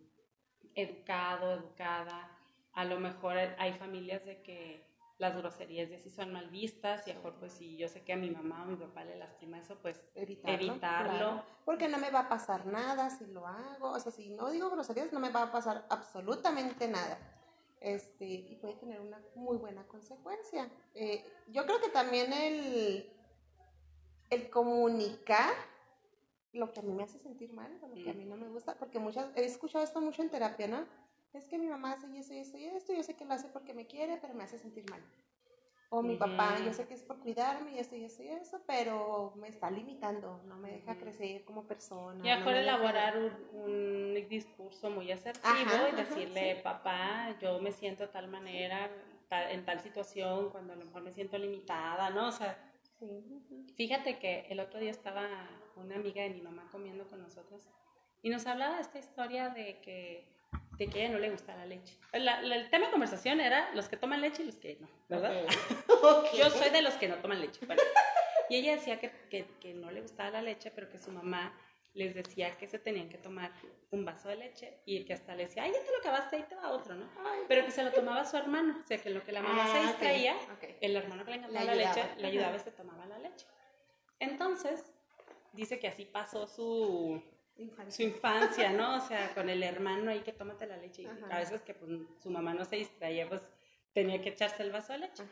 educado, 0.76 1.54
educada. 1.54 2.36
A 2.74 2.86
lo 2.86 3.00
mejor 3.00 3.38
hay 3.38 3.74
familias 3.74 4.26
de 4.26 4.42
que 4.42 4.91
las 5.22 5.38
groserías 5.38 5.88
ya 5.88 6.00
sí 6.00 6.10
son 6.10 6.34
mal 6.34 6.50
vistas 6.50 7.08
y 7.08 7.12
a 7.12 7.14
mejor 7.14 7.36
pues 7.36 7.54
si 7.54 7.78
yo 7.78 7.88
sé 7.88 8.02
que 8.02 8.12
a 8.12 8.18
mi 8.18 8.32
mamá 8.32 8.64
o 8.64 8.66
mi 8.66 8.76
papá 8.76 9.06
le 9.06 9.16
lastima 9.18 9.60
eso, 9.60 9.78
pues 9.80 10.02
evitarlo. 10.16 11.44
Porque 11.64 11.88
no 11.88 12.00
me 12.00 12.10
va 12.10 12.22
a 12.22 12.30
pasar 12.30 12.66
nada 12.66 13.12
si 13.12 13.28
lo 13.28 13.46
hago, 13.46 13.92
o 13.92 14.00
sea, 14.00 14.12
si 14.12 14.32
no 14.32 14.50
digo 14.50 14.72
groserías 14.72 15.14
no 15.14 15.20
me 15.20 15.30
va 15.30 15.44
a 15.44 15.52
pasar 15.52 15.86
absolutamente 15.90 16.88
nada. 16.88 17.20
Este, 17.80 18.26
y 18.26 18.56
puede 18.56 18.74
tener 18.76 19.00
una 19.00 19.22
muy 19.36 19.58
buena 19.58 19.88
consecuencia. 19.88 20.68
Eh, 20.96 21.24
yo 21.50 21.66
creo 21.66 21.80
que 21.80 21.90
también 21.90 22.34
el, 22.34 23.08
el 24.32 24.50
comunicar 24.50 25.54
lo 26.54 26.72
que 26.72 26.80
a 26.80 26.84
mí 26.84 26.94
me 26.94 27.04
hace 27.04 27.20
sentir 27.20 27.54
mal, 27.54 27.72
lo 27.80 27.94
que 27.94 28.10
a 28.10 28.14
mí 28.14 28.26
no 28.26 28.38
me 28.38 28.50
gusta, 28.50 28.76
porque 28.76 28.98
muchas, 28.98 29.28
he 29.36 29.46
escuchado 29.46 29.84
esto 29.84 30.02
mucho 30.02 30.24
en 30.24 30.30
terapia, 30.30 30.68
¿no? 30.68 30.86
Es 31.34 31.48
que 31.48 31.58
mi 31.58 31.68
mamá 31.68 31.94
hace 31.94 32.08
eso 32.18 32.34
y 32.34 32.38
eso 32.38 32.58
y 32.58 32.66
esto, 32.66 32.94
yo 32.94 33.04
sé 33.04 33.16
que 33.16 33.26
lo 33.26 33.34
hace 33.34 33.48
porque 33.48 33.74
me 33.74 33.88
quiere, 33.88 34.18
pero 34.22 34.34
me 34.34 34.44
hace 34.44 34.58
sentir 34.58 34.90
mal. 34.90 35.02
O 35.94 36.02
mi 36.02 36.16
papá, 36.16 36.58
yo 36.64 36.72
sé 36.72 36.88
que 36.88 36.94
es 36.94 37.04
por 37.04 37.20
cuidarme 37.20 37.74
y 37.74 37.80
esto 37.80 37.98
y 37.98 38.06
eso 38.06 38.24
y 38.24 38.30
eso, 38.30 38.62
pero 38.66 39.34
me 39.36 39.50
está 39.50 39.70
limitando, 39.70 40.42
no 40.46 40.56
me 40.56 40.72
deja 40.72 40.96
crecer 40.96 41.44
como 41.44 41.68
persona. 41.68 42.20
Y 42.20 42.38
mejor 42.38 42.54
elaborar 42.54 43.18
un, 43.52 44.14
discurso 44.30 44.90
muy 44.90 45.12
asertivo 45.12 45.90
y 45.92 45.96
decirle, 45.96 46.62
papá, 46.64 47.36
yo 47.42 47.60
me 47.60 47.74
siento 47.74 48.04
de 48.04 48.14
tal 48.14 48.30
manera, 48.30 48.90
en 49.30 49.66
tal 49.66 49.82
situación, 49.82 50.50
cuando 50.52 50.72
a 50.72 50.76
lo 50.78 50.86
mejor 50.86 51.02
me 51.02 51.12
siento 51.12 51.38
limitada, 51.38 52.10
¿no? 52.10 52.30
O 52.30 52.32
sea, 52.32 52.58
fíjate 53.76 54.18
que 54.20 54.46
el 54.50 54.62
otro 54.62 54.80
día 54.80 54.92
estaba 54.92 55.28
una 55.76 55.96
amiga 55.96 56.24
de 56.24 56.30
mi 56.30 56.42
mamá 56.42 56.70
comiendo 56.72 57.06
con 57.08 57.22
nosotros 57.22 57.68
y 58.22 58.30
nos 58.30 58.46
hablaba 58.46 58.76
de 58.76 58.82
esta 58.82 59.00
historia 59.00 59.50
de 59.50 59.82
que 59.82 60.28
de 60.78 60.88
que 60.88 61.00
a 61.00 61.04
ella 61.04 61.14
no 61.14 61.20
le 61.20 61.30
gusta 61.30 61.56
la 61.56 61.66
leche. 61.66 61.98
el 62.14 62.70
tema 62.70 62.88
de 62.88 62.92
conversación 62.92 63.40
era 63.40 63.72
los 63.74 63.90
que 63.90 63.98
toman 63.98 64.22
leche 64.22 64.44
y 64.44 64.48
los 64.48 64.56
que 64.56 64.78
no, 64.80 64.88
¿verdad? 65.10 65.34
Yo 66.38 66.50
soy 66.50 66.70
de 66.70 66.82
los 66.82 66.94
que 66.96 67.08
no 67.08 67.16
toman 67.18 67.42
leche. 67.42 67.60
Y 68.50 68.56
ella 68.56 68.76
decía 68.76 69.00
que, 69.00 69.12
que, 69.30 69.46
que, 69.60 69.74
no 69.74 69.92
le 69.92 70.02
gustaba 70.02 70.32
la 70.32 70.42
leche, 70.42 70.72
pero 70.72 70.90
que 70.90 70.98
su 70.98 71.12
mamá 71.12 71.54
les 71.94 72.16
decía 72.16 72.58
que 72.58 72.68
se 72.68 72.80
tenían 72.80 73.10
que 73.10 73.18
tomar 73.18 73.52
un 73.92 74.06
vaso 74.06 74.30
de 74.30 74.38
leche 74.38 74.82
y 74.86 75.04
que 75.06 75.14
hasta 75.14 75.36
le 75.36 75.46
decía, 75.46 75.64
ay, 75.64 75.72
ya 75.74 75.84
te 75.84 75.92
lo 75.92 75.98
acabaste, 75.98 76.38
ahí 76.38 76.44
te 76.44 76.56
va 76.56 76.72
otro, 76.72 76.96
¿no? 76.96 77.10
Pero 77.48 77.66
que 77.66 77.72
se 77.72 77.84
lo 77.84 77.92
tomaba 77.92 78.24
su 78.26 78.38
hermano, 78.38 78.80
o 78.82 78.88
sea, 78.88 78.98
que 78.98 79.10
lo 79.10 79.24
que 79.24 79.32
la 79.32 79.42
mamá 79.42 79.68
se 79.68 79.78
ah, 79.78 79.88
distraía, 79.88 80.36
el 80.80 80.96
hermano 80.96 81.26
que 81.26 81.32
le 81.32 81.38
encantaba 81.38 81.66
la 81.66 81.76
leche, 81.76 82.04
le 82.18 82.28
ayudaba 82.28 82.56
y 82.56 82.60
se 82.60 82.72
tomaba 82.72 83.06
la 83.06 83.20
leche. 83.20 83.46
Entonces, 84.20 84.94
dice 85.54 85.80
que 85.80 85.88
así 85.88 86.06
pasó 86.06 86.48
su, 86.48 87.22
su 87.90 88.04
infancia, 88.04 88.72
¿no? 88.72 88.98
O 88.98 89.02
sea, 89.02 89.34
con 89.34 89.50
el 89.50 89.64
hermano 89.64 90.12
ahí 90.12 90.22
que 90.22 90.34
tómate 90.34 90.66
la 90.66 90.78
leche. 90.78 91.04
Y 91.04 91.08
a 91.08 91.40
veces 91.40 91.62
que 91.62 91.74
pues, 91.74 91.92
su 92.22 92.30
mamá 92.30 92.54
no 92.54 92.66
se 92.66 92.78
distraía, 92.78 93.28
pues 93.28 93.42
tenía 93.94 94.22
que 94.22 94.30
echarse 94.30 94.64
el 94.64 94.72
vaso 94.72 94.94
de 94.94 95.00
leche. 95.00 95.24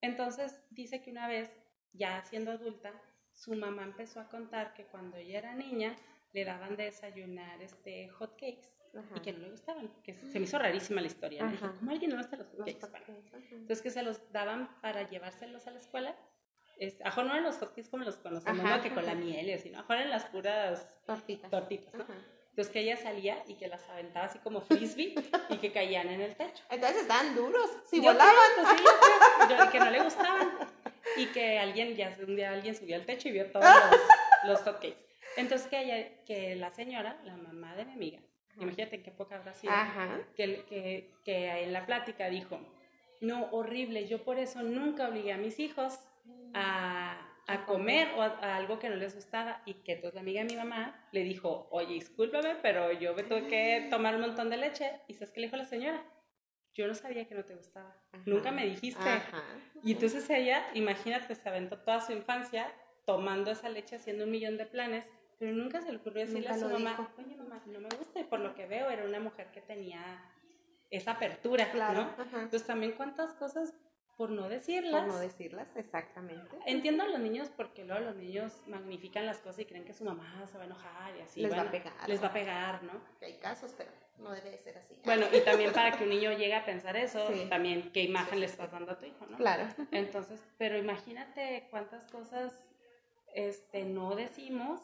Entonces 0.00 0.60
dice 0.70 1.02
que 1.02 1.10
una 1.10 1.28
vez, 1.28 1.50
ya 1.92 2.22
siendo 2.22 2.50
adulta, 2.50 2.92
su 3.32 3.54
mamá 3.54 3.82
empezó 3.82 4.20
a 4.20 4.28
contar 4.28 4.74
que 4.74 4.84
cuando 4.84 5.16
ella 5.16 5.38
era 5.38 5.54
niña 5.54 5.96
le 6.32 6.44
daban 6.44 6.76
de 6.76 6.84
desayunar 6.84 7.62
este 7.62 8.08
hot 8.08 8.32
cakes 8.32 8.68
y 9.16 9.20
que 9.20 9.32
no 9.32 9.40
le 9.40 9.50
gustaban, 9.50 9.88
que 10.02 10.14
se 10.14 10.38
me 10.38 10.44
hizo 10.44 10.58
rarísima 10.58 11.00
la 11.00 11.08
historia. 11.08 11.44
¿no? 11.44 11.78
¿Cómo 11.78 11.90
alguien 11.90 12.10
no 12.10 12.16
le 12.16 12.22
gusta 12.22 12.36
los 12.36 12.48
hot 12.48 12.64
cakes? 12.64 13.16
Entonces 13.50 13.82
que 13.82 13.90
se 13.90 14.02
los 14.02 14.20
daban 14.32 14.80
para 14.80 15.08
llevárselos 15.08 15.66
a 15.66 15.72
la 15.72 15.78
escuela 15.78 16.14
este, 16.78 17.04
no 17.04 17.22
eran 17.22 17.44
los 17.44 17.56
hotcakes 17.56 17.88
como 17.90 18.04
los 18.04 18.16
conocemos, 18.16 18.80
que 18.80 18.90
con 18.92 19.06
la 19.06 19.14
miel 19.14 19.48
y 19.48 19.52
así, 19.52 19.70
¿no? 19.70 19.84
eran 19.88 20.10
las 20.10 20.24
puras 20.26 20.86
tortitas. 21.06 21.50
tortitas 21.50 21.94
¿no? 21.94 22.04
Entonces 22.54 22.72
que 22.72 22.80
ella 22.80 22.96
salía 22.96 23.42
y 23.48 23.54
que 23.54 23.66
las 23.66 23.88
aventaba 23.88 24.26
así 24.26 24.38
como 24.38 24.60
frisbee 24.60 25.12
y 25.50 25.56
que 25.56 25.72
caían 25.72 26.08
en 26.08 26.20
el 26.20 26.36
techo. 26.36 26.62
Entonces 26.70 27.02
estaban 27.02 27.34
duros, 27.34 27.68
si 27.84 27.98
volaban. 27.98 28.32
pues, 28.54 28.68
sí, 28.78 28.84
yo, 29.50 29.64
y 29.64 29.68
que 29.70 29.78
no 29.80 29.90
le 29.90 30.00
gustaban. 30.00 30.50
Y 31.16 31.26
que 31.26 31.58
alguien, 31.58 31.96
ya 31.96 32.16
un 32.24 32.36
día 32.36 32.52
alguien 32.52 32.76
subió 32.76 32.94
al 32.94 33.06
techo 33.06 33.28
y 33.28 33.32
vio 33.32 33.50
todos 33.50 33.64
los, 33.64 34.00
los 34.44 34.60
hotcakes. 34.60 35.04
Entonces 35.36 35.66
que, 35.66 35.80
ella, 35.80 36.24
que 36.24 36.54
la 36.54 36.70
señora, 36.70 37.20
la 37.24 37.36
mamá 37.36 37.74
de 37.74 37.86
mi 37.86 37.92
amiga, 37.92 38.20
imagínate 38.60 38.96
en 38.96 39.02
qué 39.02 39.10
época 39.10 39.34
habrá 39.34 39.52
sido, 39.52 39.72
que, 40.36 40.64
que, 40.66 41.12
que 41.24 41.64
en 41.64 41.72
la 41.72 41.86
plática 41.86 42.28
dijo, 42.28 42.60
no, 43.20 43.48
horrible, 43.50 44.06
yo 44.06 44.22
por 44.22 44.38
eso 44.38 44.62
nunca 44.62 45.08
obligué 45.08 45.32
a 45.32 45.38
mis 45.38 45.58
hijos 45.58 45.98
a, 46.54 47.34
a 47.46 47.66
comer 47.66 48.08
o 48.16 48.22
a, 48.22 48.56
algo 48.56 48.78
que 48.78 48.88
no 48.88 48.96
les 48.96 49.14
gustaba 49.14 49.62
y 49.66 49.74
que 49.74 49.92
entonces 49.92 50.14
la 50.14 50.20
amiga 50.20 50.42
de 50.42 50.48
mi 50.48 50.56
mamá 50.56 51.06
le 51.12 51.22
dijo, 51.22 51.68
oye, 51.70 51.94
discúlpame, 51.94 52.56
pero 52.62 52.92
yo 52.92 53.14
me 53.14 53.22
tuve 53.22 53.46
que 53.46 53.88
tomar 53.90 54.14
un 54.14 54.22
montón 54.22 54.50
de 54.50 54.56
leche 54.56 55.00
y 55.08 55.14
¿sabes 55.14 55.30
qué 55.30 55.40
le 55.40 55.46
dijo 55.48 55.56
la 55.56 55.64
señora? 55.66 56.02
Yo 56.72 56.88
no 56.88 56.94
sabía 56.94 57.28
que 57.28 57.34
no 57.34 57.44
te 57.44 57.54
gustaba, 57.54 57.96
nunca 58.26 58.50
me 58.50 58.66
dijiste. 58.66 59.22
Y 59.84 59.92
entonces 59.92 60.28
ella, 60.28 60.66
imagínate, 60.74 61.34
se 61.34 61.48
aventó 61.48 61.78
toda 61.78 62.00
su 62.00 62.12
infancia 62.12 62.72
tomando 63.04 63.52
esa 63.52 63.68
leche, 63.68 63.96
haciendo 63.96 64.24
un 64.24 64.30
millón 64.30 64.56
de 64.56 64.66
planes, 64.66 65.04
pero 65.38 65.52
nunca 65.52 65.80
se 65.82 65.92
le 65.92 65.98
ocurrió 65.98 66.26
decirle 66.26 66.48
a 66.48 66.58
su 66.58 66.68
mamá, 66.68 67.12
oye 67.18 67.36
mamá, 67.36 67.62
no 67.66 67.80
me 67.80 67.88
gusta 67.96 68.20
y 68.20 68.24
por 68.24 68.40
lo 68.40 68.54
que 68.54 68.66
veo 68.66 68.88
era 68.90 69.04
una 69.04 69.20
mujer 69.20 69.52
que 69.52 69.60
tenía 69.60 70.00
esa 70.90 71.12
apertura, 71.12 71.70
claro. 71.70 72.08
¿no? 72.16 72.24
Entonces 72.24 72.66
también 72.66 72.92
cuántas 72.92 73.34
cosas 73.34 73.74
por 74.16 74.30
no 74.30 74.48
decirlas. 74.48 75.04
Por 75.04 75.14
no 75.14 75.18
decirlas, 75.18 75.68
exactamente. 75.76 76.56
Entiendo 76.66 77.02
a 77.02 77.08
los 77.08 77.20
niños 77.20 77.50
porque 77.56 77.84
luego 77.84 78.00
los 78.00 78.16
niños 78.16 78.62
magnifican 78.66 79.26
las 79.26 79.38
cosas 79.38 79.60
y 79.60 79.64
creen 79.64 79.84
que 79.84 79.92
su 79.92 80.04
mamá 80.04 80.46
se 80.46 80.56
va 80.56 80.64
a 80.64 80.66
enojar 80.66 81.16
y 81.16 81.20
así. 81.20 81.40
Les 81.40 81.52
va 81.52 81.62
a 81.62 81.70
pegar. 81.70 82.08
Les 82.08 82.22
va 82.22 82.28
a 82.28 82.32
pegar, 82.32 82.82
¿no? 82.82 82.92
hay 83.20 83.34
casos, 83.34 83.74
pero 83.76 83.90
no 84.18 84.30
debe 84.30 84.56
ser 84.58 84.78
así. 84.78 84.96
Bueno, 85.04 85.26
y 85.32 85.40
también 85.40 85.72
para 85.72 85.96
que 85.96 86.04
un 86.04 86.10
niño 86.10 86.32
llegue 86.32 86.54
a 86.54 86.64
pensar 86.64 86.96
eso, 86.96 87.26
también 87.48 87.90
qué 87.92 88.02
imagen 88.02 88.40
le 88.40 88.46
estás 88.46 88.70
dando 88.70 88.92
a 88.92 88.98
tu 88.98 89.06
hijo, 89.06 89.26
¿no? 89.26 89.36
Claro. 89.36 89.68
Entonces, 89.90 90.40
pero 90.58 90.78
imagínate 90.78 91.66
cuántas 91.70 92.06
cosas 92.06 92.52
este, 93.34 93.84
no 93.84 94.14
decimos 94.14 94.80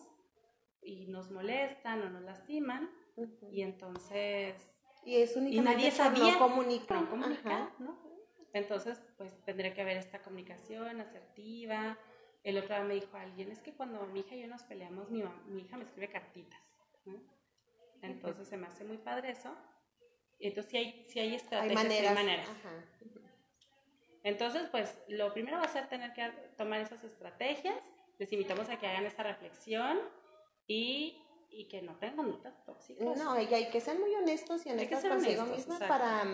y 0.83 1.07
nos 1.07 1.31
molestan 1.31 2.03
o 2.03 2.11
nos 2.11 2.23
lastiman 2.23 2.91
y 3.51 3.63
entonces... 3.63 4.55
Y 5.03 5.17
es 5.17 5.35
únicamente 5.35 5.71
y 5.71 5.77
nadie 5.77 5.91
sabía, 5.91 6.33
no 6.33 6.39
comunicar. 6.39 7.01
No 7.01 7.11
comunicar, 7.11 7.71
¿no? 7.79 8.10
Entonces, 8.53 9.01
pues 9.17 9.33
tendría 9.45 9.73
que 9.75 9.83
haber 9.83 9.97
esta 9.97 10.21
comunicación 10.23 11.01
asertiva. 11.01 11.99
El 12.43 12.59
otro 12.59 12.75
día 12.75 12.85
me 12.85 12.95
dijo 12.95 13.17
alguien, 13.17 13.51
es 13.51 13.61
que 13.61 13.75
cuando 13.75 14.05
mi 14.07 14.21
hija 14.21 14.35
y 14.35 14.43
yo 14.43 14.49
nos 14.49 14.63
peleamos, 14.63 15.11
mi, 15.11 15.23
mi 15.47 15.63
hija 15.63 15.77
me 15.77 15.85
escribe 15.85 16.09
cartitas. 16.09 16.61
Entonces 18.03 18.49
se 18.49 18.57
me 18.57 18.67
hace 18.67 18.85
muy 18.85 18.99
padre 18.99 19.31
eso. 19.31 19.55
Entonces, 20.39 20.71
si 20.71 20.77
hay, 20.79 21.07
si 21.09 21.21
hay 21.21 21.35
estrategias, 21.35 21.79
hay 21.85 22.15
maneras. 22.15 22.49
Entonces, 24.23 24.69
pues 24.71 24.99
lo 25.09 25.33
primero 25.33 25.59
va 25.59 25.65
a 25.65 25.69
ser 25.69 25.89
tener 25.89 26.13
que 26.13 26.29
tomar 26.57 26.81
esas 26.81 27.05
estrategias. 27.05 27.77
Les 28.19 28.33
invitamos 28.33 28.69
a 28.69 28.79
que 28.79 28.87
hagan 28.87 29.05
esta 29.05 29.23
reflexión 29.23 29.99
y, 30.67 31.23
y 31.51 31.69
que 31.69 31.83
no 31.83 31.97
tengan 31.97 32.17
conductas 32.17 32.65
tóxicas. 32.65 33.17
No, 33.19 33.41
y 33.41 33.53
hay 33.53 33.71
que 33.71 33.81
ser 33.81 33.99
muy 33.99 34.15
honestos 34.15 34.65
y 34.67 34.71
honestos 34.71 35.05
consigo 35.05 35.45
misma 35.47 35.79
para 35.79 36.25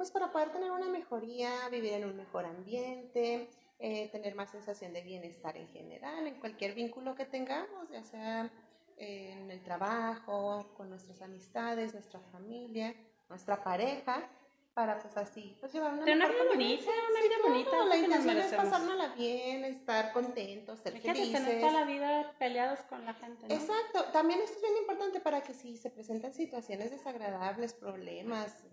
pues 0.00 0.10
para 0.10 0.32
poder 0.32 0.50
tener 0.50 0.70
una 0.70 0.88
mejoría, 0.88 1.68
vivir 1.70 1.92
en 1.92 2.06
un 2.06 2.16
mejor 2.16 2.46
ambiente, 2.46 3.50
eh, 3.78 4.08
tener 4.08 4.34
más 4.34 4.50
sensación 4.50 4.94
de 4.94 5.02
bienestar 5.02 5.58
en 5.58 5.68
general, 5.68 6.26
en 6.26 6.40
cualquier 6.40 6.72
vínculo 6.72 7.14
que 7.14 7.26
tengamos, 7.26 7.90
ya 7.90 8.02
sea 8.02 8.50
eh, 8.96 9.36
en 9.38 9.50
el 9.50 9.62
trabajo, 9.62 10.72
con 10.74 10.88
nuestras 10.88 11.20
amistades, 11.20 11.92
nuestra 11.92 12.18
familia, 12.32 12.94
nuestra 13.28 13.62
pareja, 13.62 14.26
para 14.72 14.98
pues 15.00 15.14
así, 15.18 15.58
pues 15.60 15.70
llevar 15.74 15.92
una, 15.92 16.02
una 16.04 16.28
vida 16.28 16.44
bonita, 16.48 16.90
una 17.10 17.20
vida 17.20 17.36
bonita. 17.46 17.84
la 17.84 17.96
intención 17.98 18.38
es 18.38 18.54
pasárnosla 18.54 19.08
bien, 19.08 19.66
estar 19.66 20.14
contentos, 20.14 20.78
ser 20.78 20.94
Fíjate, 20.94 21.18
felices. 21.18 21.44
tener 21.44 21.60
toda 21.60 21.72
la 21.72 21.84
vida 21.84 22.34
peleados 22.38 22.80
con 22.84 23.04
la 23.04 23.12
gente, 23.12 23.46
¿no? 23.46 23.54
Exacto, 23.54 24.04
también 24.12 24.40
esto 24.40 24.56
es 24.56 24.62
bien 24.62 24.78
importante 24.78 25.20
para 25.20 25.42
que 25.42 25.52
si 25.52 25.76
se 25.76 25.90
presentan 25.90 26.32
situaciones 26.32 26.90
desagradables, 26.90 27.74
problemas, 27.74 28.64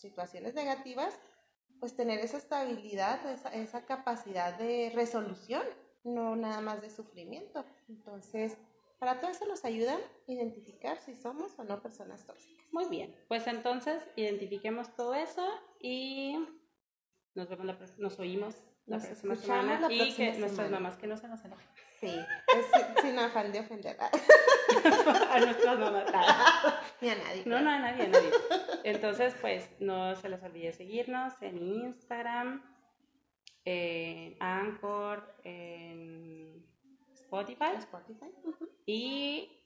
situaciones 0.00 0.54
negativas, 0.54 1.18
pues 1.78 1.94
tener 1.94 2.20
esa 2.20 2.36
estabilidad, 2.38 3.24
esa, 3.30 3.50
esa 3.54 3.84
capacidad 3.86 4.58
de 4.58 4.90
resolución, 4.94 5.62
no 6.04 6.36
nada 6.36 6.60
más 6.60 6.80
de 6.82 6.90
sufrimiento. 6.90 7.64
Entonces, 7.88 8.58
para 8.98 9.18
todo 9.18 9.30
eso 9.30 9.46
nos 9.46 9.64
ayuda 9.64 9.94
a 9.94 10.32
identificar 10.32 10.98
si 10.98 11.14
somos 11.14 11.58
o 11.58 11.64
no 11.64 11.80
personas 11.80 12.26
tóxicas. 12.26 12.66
Muy 12.70 12.86
bien, 12.86 13.14
pues 13.28 13.46
entonces 13.46 14.02
identifiquemos 14.16 14.94
todo 14.94 15.14
eso 15.14 15.46
y 15.80 16.36
nos 17.34 17.48
vemos 17.48 17.98
nos 17.98 18.18
oímos 18.18 18.56
la 18.90 18.96
Nos 18.96 19.06
próxima 19.06 19.36
semana 19.36 19.80
la 19.80 19.92
y 19.92 20.12
que 20.12 20.32
nuestras 20.32 20.70
mamás 20.70 20.96
que 20.96 21.06
no 21.06 21.16
se 21.16 21.28
nos 21.28 21.44
enojen. 21.44 21.66
Sí, 22.00 22.08
es 22.08 22.66
sin 23.02 23.18
afán 23.18 23.52
de 23.52 23.60
ofender 23.60 23.96
a, 24.00 24.10
a 25.34 25.40
nuestras 25.40 25.78
mamás. 25.78 26.04
ni 27.00 27.08
a 27.10 27.14
nadie. 27.14 27.42
No, 27.46 27.60
no, 27.60 27.70
a 27.70 27.78
nadie, 27.78 28.04
a 28.04 28.08
nadie. 28.08 28.30
Entonces, 28.82 29.34
pues 29.40 29.70
no 29.78 30.16
se 30.16 30.28
les 30.28 30.42
olvide 30.42 30.72
seguirnos 30.72 31.34
en 31.40 31.58
Instagram, 31.58 32.64
en 33.64 34.36
Anchor, 34.40 35.36
en 35.44 36.66
Spotify 37.12 37.76
Spotify. 37.78 38.32
Y 38.86 39.62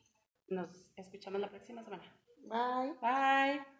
nos 0.48 0.68
escuchamos 0.96 1.40
la 1.40 1.48
próxima 1.48 1.82
semana. 1.82 2.04
Bye. 2.42 2.92
Bye. 3.00 3.73